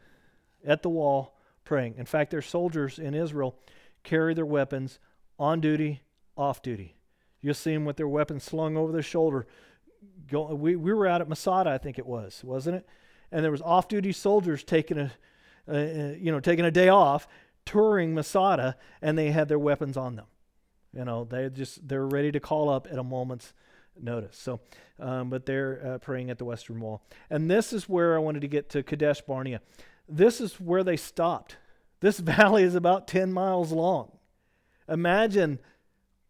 [0.66, 1.96] at the wall praying.
[1.98, 3.58] In fact, there's soldiers in Israel
[4.06, 5.00] carry their weapons
[5.38, 6.02] on duty,
[6.38, 6.96] off duty.
[7.42, 9.46] You'll see them with their weapons slung over their shoulder.
[10.32, 12.88] Go, we, we were out at Masada, I think it was, wasn't it?
[13.32, 15.12] And there was off-duty soldiers taking a,
[15.68, 17.28] uh, you know, taking a day off,
[17.66, 20.26] touring Masada and they had their weapons on them.
[20.94, 23.54] You know, they just they're ready to call up at a moment's
[24.02, 24.38] notice.
[24.38, 24.62] So,
[25.00, 28.42] um, but they're uh, praying at the Western Wall, and this is where I wanted
[28.42, 29.60] to get to Kadesh Barnea.
[30.08, 31.58] This is where they stopped.
[32.06, 34.12] This valley is about ten miles long.
[34.88, 35.58] Imagine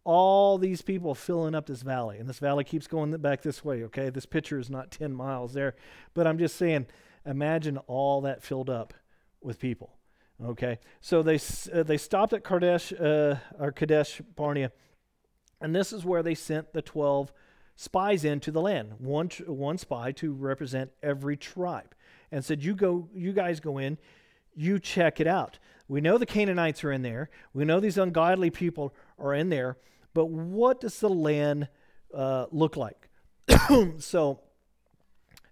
[0.05, 3.83] all these people filling up this valley, and this valley keeps going back this way.
[3.83, 5.75] Okay, this picture is not ten miles there,
[6.13, 6.85] but I'm just saying,
[7.25, 8.93] imagine all that filled up
[9.41, 9.97] with people.
[10.41, 11.39] Okay, so they
[11.73, 14.71] uh, they stopped at Kadesh uh, or Kadesh Barnea,
[15.59, 17.33] and this is where they sent the twelve
[17.75, 18.93] spies into the land.
[18.99, 21.93] One one spy to represent every tribe,
[22.31, 23.97] and said, "You go, you guys go in,
[24.55, 25.59] you check it out.
[25.87, 27.29] We know the Canaanites are in there.
[27.53, 29.77] We know these ungodly people are in there,
[30.13, 31.67] but what does the land
[32.13, 33.09] uh, look like?"
[33.99, 34.39] so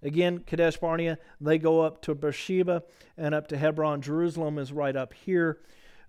[0.03, 2.83] Again, Kadesh Barnea, they go up to Beersheba
[3.17, 4.01] and up to Hebron.
[4.01, 5.59] Jerusalem is right up here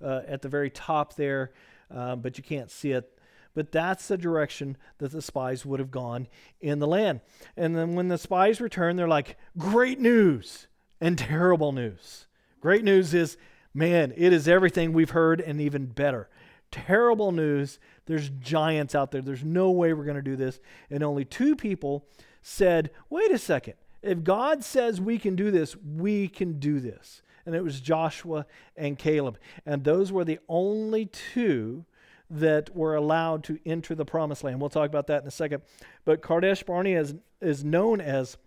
[0.03, 1.53] uh, at the very top there,
[1.95, 3.17] uh, but you can't see it.
[3.55, 6.27] But that's the direction that the spies would have gone
[6.61, 7.21] in the land.
[7.57, 10.67] And then when the spies return, they're like, great news
[11.01, 12.27] and terrible news.
[12.65, 13.37] Great news is,
[13.75, 16.31] man, it is everything we've heard and even better.
[16.71, 19.21] Terrible news, there's giants out there.
[19.21, 20.61] There's no way we're going to do this.
[20.89, 22.07] And only two people
[22.41, 27.21] said, wait a second, if God says we can do this, we can do this.
[27.45, 28.47] And it was Joshua
[28.79, 29.37] and Caleb.
[29.67, 31.85] And those were the only two
[32.31, 34.59] that were allowed to enter the promised land.
[34.59, 35.65] We'll talk about that in a second.
[36.07, 38.39] But Kadesh Barnea is, is known as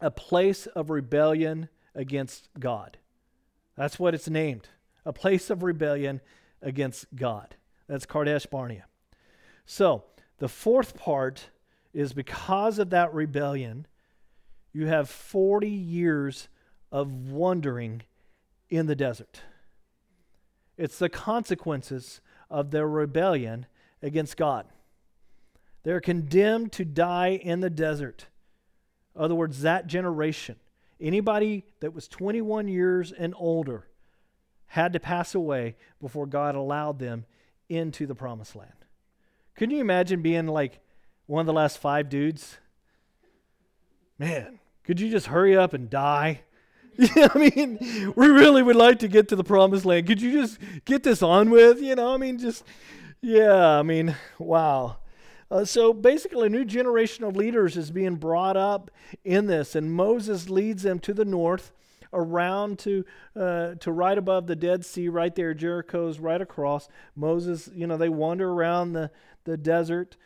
[0.00, 2.96] a place of rebellion against God.
[3.76, 4.68] That's what it's named
[5.06, 6.20] a place of rebellion
[6.62, 7.56] against God.
[7.88, 8.86] That's Kadesh Barnea.
[9.66, 10.04] So,
[10.38, 11.50] the fourth part
[11.92, 13.86] is because of that rebellion,
[14.72, 16.48] you have 40 years
[16.90, 18.02] of wandering
[18.70, 19.42] in the desert.
[20.76, 22.20] It's the consequences
[22.50, 23.66] of their rebellion
[24.02, 24.66] against God.
[25.84, 28.26] They're condemned to die in the desert.
[29.14, 30.56] In other words, that generation,
[31.04, 33.86] anybody that was 21 years and older,
[34.68, 37.26] had to pass away before God allowed them
[37.68, 38.72] into the promised land.
[39.54, 40.80] Can you imagine being like
[41.26, 42.58] one of the last five dudes?
[44.18, 46.40] Man, could you just hurry up and die?
[46.96, 50.06] Yeah, I mean, we really would like to get to the promised land.
[50.06, 51.82] Could you just get this on with?
[51.82, 52.62] You know, I mean, just,
[53.20, 54.98] yeah, I mean, wow.
[55.54, 58.90] Uh, so basically, a new generation of leaders is being brought up
[59.24, 61.72] in this, and Moses leads them to the north,
[62.12, 63.04] around to
[63.36, 65.54] uh, to right above the Dead Sea, right there.
[65.54, 66.88] Jericho's right across.
[67.14, 69.12] Moses, you know, they wander around the
[69.44, 70.16] the desert.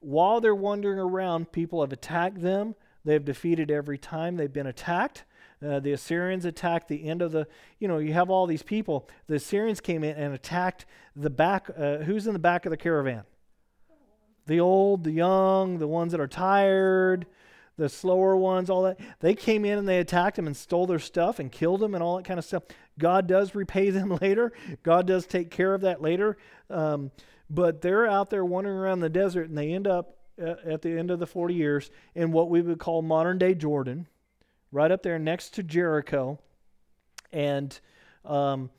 [0.00, 2.74] While they're wandering around, people have attacked them.
[3.04, 5.24] They've defeated every time they've been attacked.
[5.62, 7.46] Uh, the Assyrians attacked the end of the,
[7.78, 9.06] you know, you have all these people.
[9.26, 11.68] The Assyrians came in and attacked the back.
[11.76, 13.24] Uh, who's in the back of the caravan?
[14.48, 17.26] The old, the young, the ones that are tired,
[17.76, 18.98] the slower ones, all that.
[19.20, 22.02] They came in and they attacked them and stole their stuff and killed them and
[22.02, 22.64] all that kind of stuff.
[22.98, 24.52] God does repay them later.
[24.82, 26.36] God does take care of that later.
[26.68, 27.12] Um,
[27.48, 31.10] but they're out there wandering around the desert and they end up at the end
[31.10, 34.06] of the 40 years in what we would call modern day Jordan,
[34.70, 36.38] right up there next to Jericho.
[37.32, 37.78] And
[38.24, 38.70] um,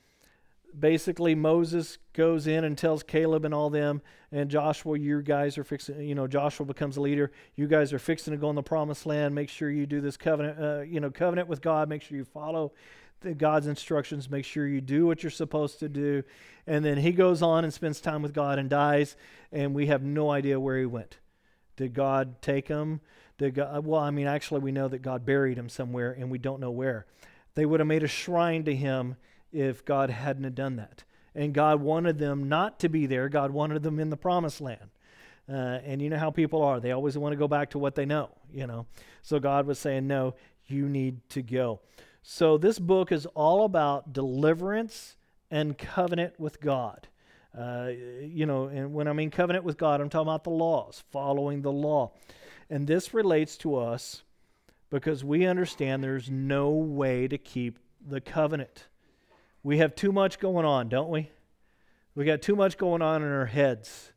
[0.78, 5.64] basically, Moses goes in and tells Caleb and all them, and Joshua, you guys are
[5.64, 7.32] fixing, you know, Joshua becomes a leader.
[7.56, 9.34] You guys are fixing to go in the promised land.
[9.34, 11.88] Make sure you do this covenant, uh, you know, covenant with God.
[11.88, 12.74] Make sure you follow
[13.22, 14.30] the God's instructions.
[14.30, 16.24] Make sure you do what you're supposed to do.
[16.68, 19.16] And then he goes on and spends time with God and dies,
[19.54, 21.20] and we have no idea where he went.
[21.78, 23.00] Did God take him?
[23.38, 26.38] Did God, well, I mean, actually, we know that God buried him somewhere, and we
[26.38, 27.06] don't know where.
[27.56, 29.16] They would have made a shrine to him
[29.54, 31.06] if God hadn't have done that.
[31.36, 33.30] And God wanted them not to be there.
[33.30, 34.90] God wanted them in the promised land.
[35.48, 36.80] Uh, and you know how people are.
[36.80, 38.86] They always want to go back to what they know, you know.
[39.22, 40.36] So God was saying, no,
[40.68, 41.80] you need to go.
[42.22, 45.16] So this book is all about deliverance
[45.50, 47.08] and covenant with God.
[47.58, 47.90] Uh,
[48.22, 51.64] you know, and when I mean covenant with God, I'm talking about the laws, following
[51.64, 52.12] the law.
[52.70, 54.22] And this relates to us
[54.92, 58.88] because we understand there's no way to keep the covenant.
[59.64, 61.32] We have too much going on, don't we?
[62.16, 64.14] We got too much going on in our heads.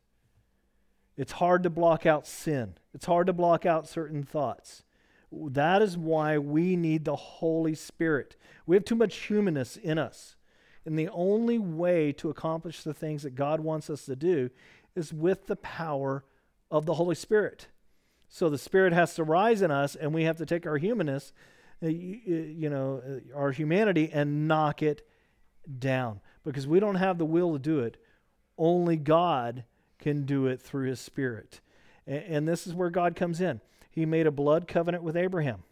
[1.17, 2.75] It's hard to block out sin.
[2.93, 4.83] It's hard to block out certain thoughts.
[5.31, 8.35] That is why we need the Holy Spirit.
[8.65, 10.35] We have too much humanness in us.
[10.85, 14.49] And the only way to accomplish the things that God wants us to do
[14.95, 16.23] is with the power
[16.69, 17.67] of the Holy Spirit.
[18.27, 21.31] So the Spirit has to rise in us, and we have to take our humanness,
[21.81, 25.07] uh, you know, uh, our humanity, and knock it
[25.79, 27.97] down because we don't have the will to do it.
[28.57, 29.63] Only God
[29.99, 31.61] can do it through His Spirit.
[32.05, 33.61] And this is where God comes in.
[33.89, 35.63] He made a blood covenant with Abraham.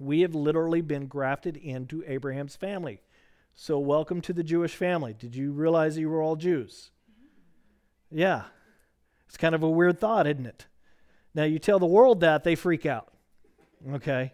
[0.00, 3.00] We have literally been grafted into Abraham's family.
[3.54, 5.12] So, welcome to the Jewish family.
[5.12, 6.90] Did you realize you were all Jews?
[8.10, 8.44] Yeah.
[9.26, 10.66] It's kind of a weird thought, isn't it?
[11.34, 13.12] Now, you tell the world that, they freak out.
[13.92, 14.32] Okay?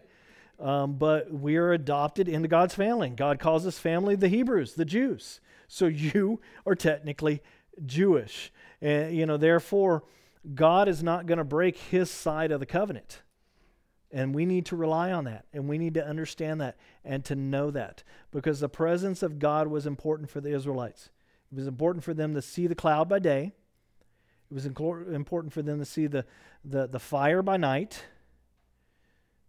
[0.59, 3.09] Um, but we are adopted into God's family.
[3.09, 5.39] God calls us family the Hebrews, the Jews.
[5.67, 7.41] So, you are technically
[7.85, 8.51] Jewish.
[8.81, 10.03] And, you know, therefore,
[10.53, 13.21] God is not going to break his side of the covenant.
[14.11, 15.45] And we need to rely on that.
[15.53, 18.03] And we need to understand that and to know that.
[18.31, 21.09] Because the presence of God was important for the Israelites.
[21.51, 23.53] It was important for them to see the cloud by day,
[24.49, 26.25] it was important for them to see the,
[26.65, 28.03] the, the fire by night.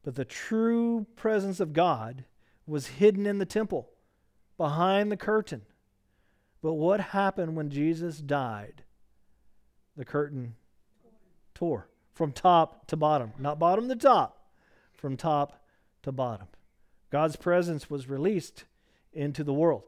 [0.03, 2.25] But the true presence of God
[2.67, 3.91] was hidden in the temple,
[4.57, 5.63] behind the curtain.
[6.63, 8.85] But what happened when Jesus died?
[9.97, 10.55] The curtain
[11.55, 13.33] tore from top to bottom.
[13.39, 14.51] Not bottom to top,
[14.93, 15.65] from top
[16.03, 16.49] to bottom.
[17.11, 18.65] God's presence was released
[19.13, 19.83] into the world.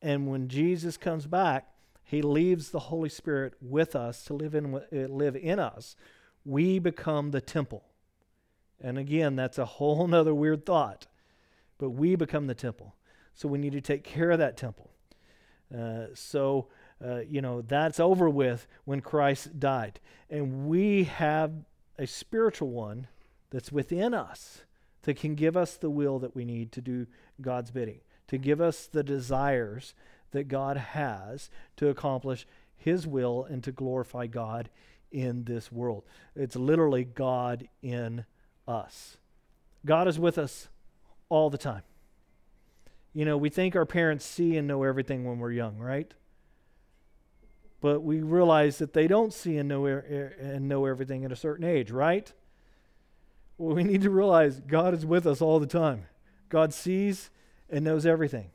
[0.00, 1.68] And when Jesus comes back,
[2.02, 5.94] he leaves the Holy Spirit with us to live in, uh, live in us.
[6.44, 7.84] We become the temple.
[8.82, 11.06] And again, that's a whole nother weird thought.
[11.78, 12.94] But we become the temple.
[13.34, 14.90] So we need to take care of that temple.
[15.74, 16.68] Uh, so
[17.04, 20.00] uh, you know, that's over with when Christ died.
[20.30, 21.52] And we have
[21.98, 23.08] a spiritual one
[23.50, 24.62] that's within us
[25.02, 27.06] that can give us the will that we need to do
[27.40, 29.94] God's bidding, to give us the desires
[30.30, 34.70] that God has to accomplish His will and to glorify God
[35.10, 36.04] in this world.
[36.36, 38.24] It's literally God in
[38.72, 39.16] us.
[39.84, 40.68] God is with us
[41.28, 41.82] all the time.
[43.14, 46.12] You know, we think our parents see and know everything when we're young, right?
[47.82, 51.64] but we realize that they don't see and know, and know everything at a certain
[51.64, 52.32] age, right?
[53.58, 56.06] Well, we need to realize God is with us all the time.
[56.48, 57.28] God sees
[57.68, 58.52] and knows everything.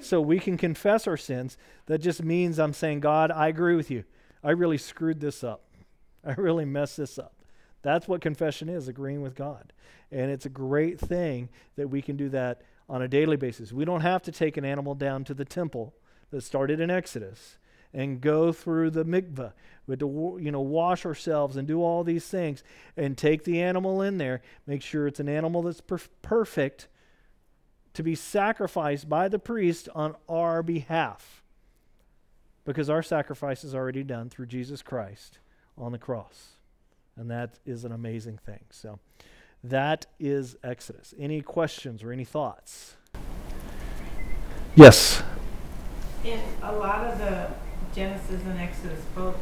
[0.00, 1.56] So we can confess our sins.
[1.86, 4.04] That just means I'm saying, God, I agree with you.
[4.44, 5.64] I really screwed this up.
[6.22, 7.32] I really messed this up.
[7.82, 9.72] That's what confession is agreeing with God.
[10.10, 13.72] And it's a great thing that we can do that on a daily basis.
[13.72, 15.94] We don't have to take an animal down to the temple
[16.30, 17.58] that started in Exodus
[17.92, 19.52] and go through the mikveh.
[19.86, 22.62] We have to, you know, wash ourselves and do all these things
[22.96, 24.42] and take the animal in there.
[24.66, 26.88] Make sure it's an animal that's perf- perfect
[27.94, 31.42] to be sacrificed by the priest on our behalf.
[32.64, 35.38] Because our sacrifice is already done through Jesus Christ
[35.76, 36.57] on the cross.
[37.18, 38.64] And that is an amazing thing.
[38.70, 39.00] So
[39.64, 41.14] that is Exodus.
[41.18, 42.94] Any questions or any thoughts?
[44.76, 45.22] Yes.
[46.24, 47.50] In a lot of the
[47.94, 49.36] Genesis and Exodus both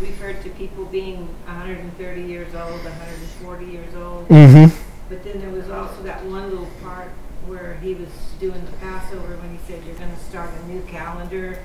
[0.00, 4.28] referred to people being 130 years old, 140 years old.
[4.28, 4.74] Mm-hmm.
[5.08, 7.10] But then there was also that one little part
[7.46, 8.08] where he was
[8.38, 11.64] doing the Passover when he said you're going to start a new calendar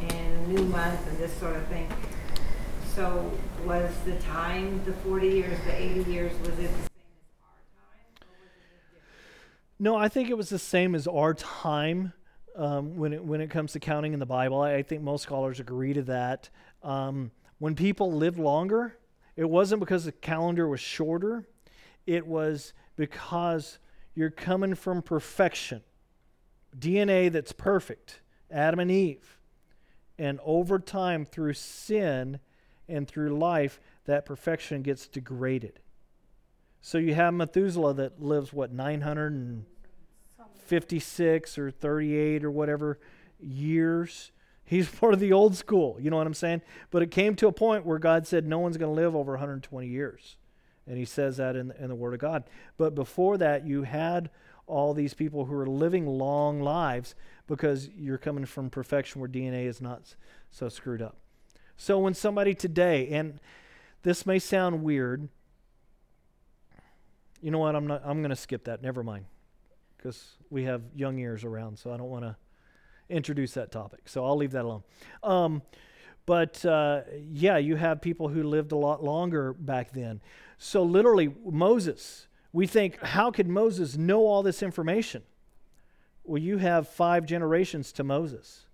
[0.00, 1.88] and a new month and this sort of thing.
[2.94, 3.32] So
[3.64, 7.56] was the time the 40 years, the 80 years, was it the same as our
[8.20, 8.26] time?
[9.78, 12.12] No, I think it was the same as our time
[12.54, 14.60] um, when it when it comes to counting in the Bible.
[14.60, 16.50] I, I think most scholars agree to that.
[16.82, 17.30] Um,
[17.60, 18.98] when people lived longer,
[19.36, 21.48] it wasn't because the calendar was shorter.
[22.06, 23.78] It was because
[24.14, 25.80] you're coming from perfection,
[26.78, 28.20] DNA that's perfect,
[28.50, 29.38] Adam and Eve,
[30.18, 32.38] and over time through sin
[32.92, 35.80] and through life, that perfection gets degraded.
[36.80, 42.98] So you have Methuselah that lives what 956 or 38 or whatever
[43.40, 44.32] years.
[44.64, 46.62] He's part of the old school, you know what I'm saying?
[46.90, 49.32] But it came to a point where God said no one's going to live over
[49.32, 50.36] 120 years.
[50.86, 52.42] And he says that in, in the Word of God.
[52.76, 54.30] But before that, you had
[54.66, 57.14] all these people who are living long lives
[57.46, 60.16] because you're coming from perfection where DNA is not
[60.50, 61.21] so screwed up.
[61.82, 63.40] So when somebody today, and
[64.04, 65.28] this may sound weird,
[67.40, 67.74] you know what?
[67.74, 68.02] I'm not.
[68.04, 68.82] I'm going to skip that.
[68.82, 69.24] Never mind,
[69.96, 72.36] because we have young ears around, so I don't want to
[73.08, 74.02] introduce that topic.
[74.04, 74.84] So I'll leave that alone.
[75.24, 75.60] Um,
[76.24, 77.00] but uh,
[77.32, 80.20] yeah, you have people who lived a lot longer back then.
[80.58, 82.28] So literally, Moses.
[82.52, 85.22] We think, how could Moses know all this information?
[86.22, 88.66] Well, you have five generations to Moses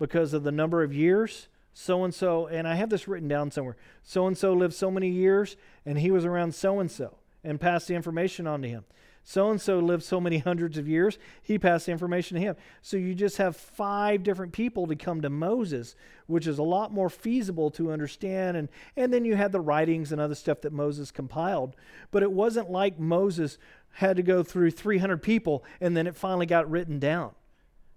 [0.00, 3.50] because of the number of years so and so, and I have this written down
[3.50, 3.76] somewhere.
[4.02, 5.56] So and so lived so many years,
[5.86, 8.84] and he was around so and so and passed the information on to him.
[9.24, 12.56] So and so lived so many hundreds of years, he passed the information to him.
[12.82, 15.94] So you just have five different people to come to Moses,
[16.26, 18.56] which is a lot more feasible to understand.
[18.56, 21.76] And, and then you had the writings and other stuff that Moses compiled.
[22.10, 23.58] But it wasn't like Moses
[23.92, 27.32] had to go through 300 people and then it finally got written down.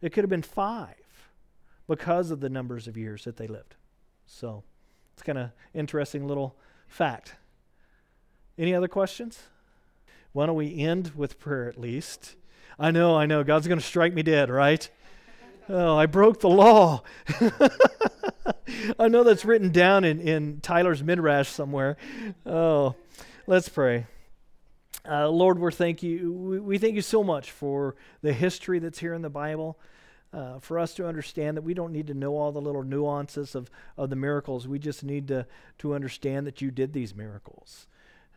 [0.01, 0.95] It could have been five
[1.88, 3.75] because of the numbers of years that they lived.
[4.25, 4.63] So
[5.13, 6.55] it's kind of interesting little
[6.88, 7.36] fact.
[8.57, 9.43] Any other questions?
[10.31, 12.36] Why don't we end with prayer at least?
[12.77, 13.43] I know, I know.
[13.43, 14.89] God's going to strike me dead, right?
[15.69, 17.03] Oh, I broke the law.
[18.99, 21.97] I know that's written down in, in Tyler's Midrash somewhere.
[22.45, 22.95] Oh,
[23.47, 24.05] let's pray.
[25.07, 26.33] Uh, Lord, we're thank you.
[26.33, 29.77] We, we thank you so much for the history that's here in the Bible
[30.36, 33.55] uh, for us to understand that we don't need to know all the little nuances
[33.55, 34.67] of, of the miracles.
[34.67, 37.88] We just need to, to understand that you did these miracles,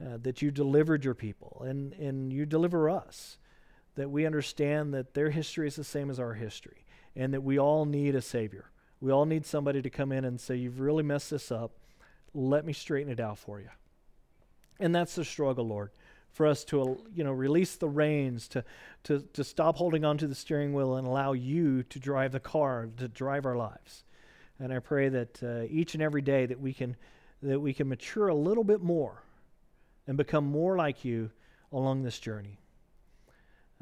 [0.01, 3.39] uh, that you delivered your people, and, and you deliver us.
[3.97, 6.87] That we understand that their history is the same as our history,
[7.17, 8.71] and that we all need a Savior.
[9.01, 11.73] We all need somebody to come in and say, You've really messed this up.
[12.33, 13.71] Let me straighten it out for you.
[14.79, 15.91] And that's the struggle, Lord
[16.39, 18.65] for us to you know release the reins to
[19.03, 22.39] to to stop holding on to the steering wheel and allow you to drive the
[22.39, 24.05] car to drive our lives.
[24.61, 26.95] And i pray that uh, each and every day that we can
[27.43, 29.25] that we can mature a little bit more
[30.07, 31.33] and become more like you
[31.73, 32.61] along this journey.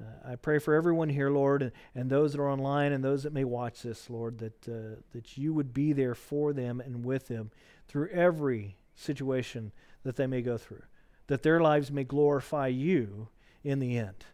[0.01, 3.25] Uh, I pray for everyone here, Lord, and, and those that are online and those
[3.25, 7.05] that may watch this, Lord, that uh, that you would be there for them and
[7.05, 7.51] with them
[7.87, 9.73] through every situation
[10.05, 10.85] that they may go through
[11.27, 13.29] that their lives may glorify you
[13.65, 14.25] in the end.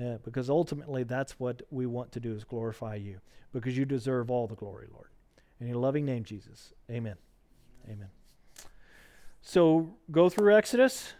[0.00, 3.20] Uh, because ultimately, that's what we want to do is glorify you,
[3.52, 5.08] because you deserve all the glory, Lord.
[5.60, 6.72] In your loving name, Jesus.
[6.90, 7.16] Amen.
[7.86, 8.08] Amen.
[9.42, 11.12] So go through Exodus.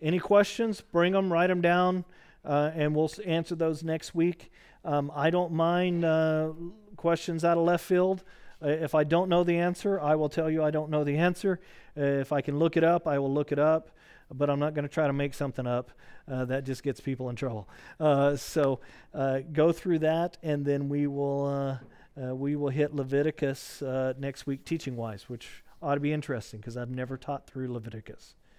[0.00, 0.80] Any questions?
[0.80, 2.04] Bring them, write them down,
[2.44, 4.52] uh, and we'll answer those next week.
[4.84, 6.52] Um, I don't mind uh,
[6.96, 8.22] questions out of left field.
[8.62, 11.16] Uh, if I don't know the answer, I will tell you I don't know the
[11.16, 11.60] answer.
[11.96, 13.90] Uh, if I can look it up, I will look it up.
[14.36, 15.90] But I'm not going to try to make something up.
[16.26, 17.68] Uh, that just gets people in trouble.
[18.00, 18.80] Uh, so
[19.12, 23.82] uh, go through that, and then we will uh, uh, we will hit Leviticus
[24.18, 28.36] next week, teaching wise, which ought to be interesting because I've never taught through Leviticus.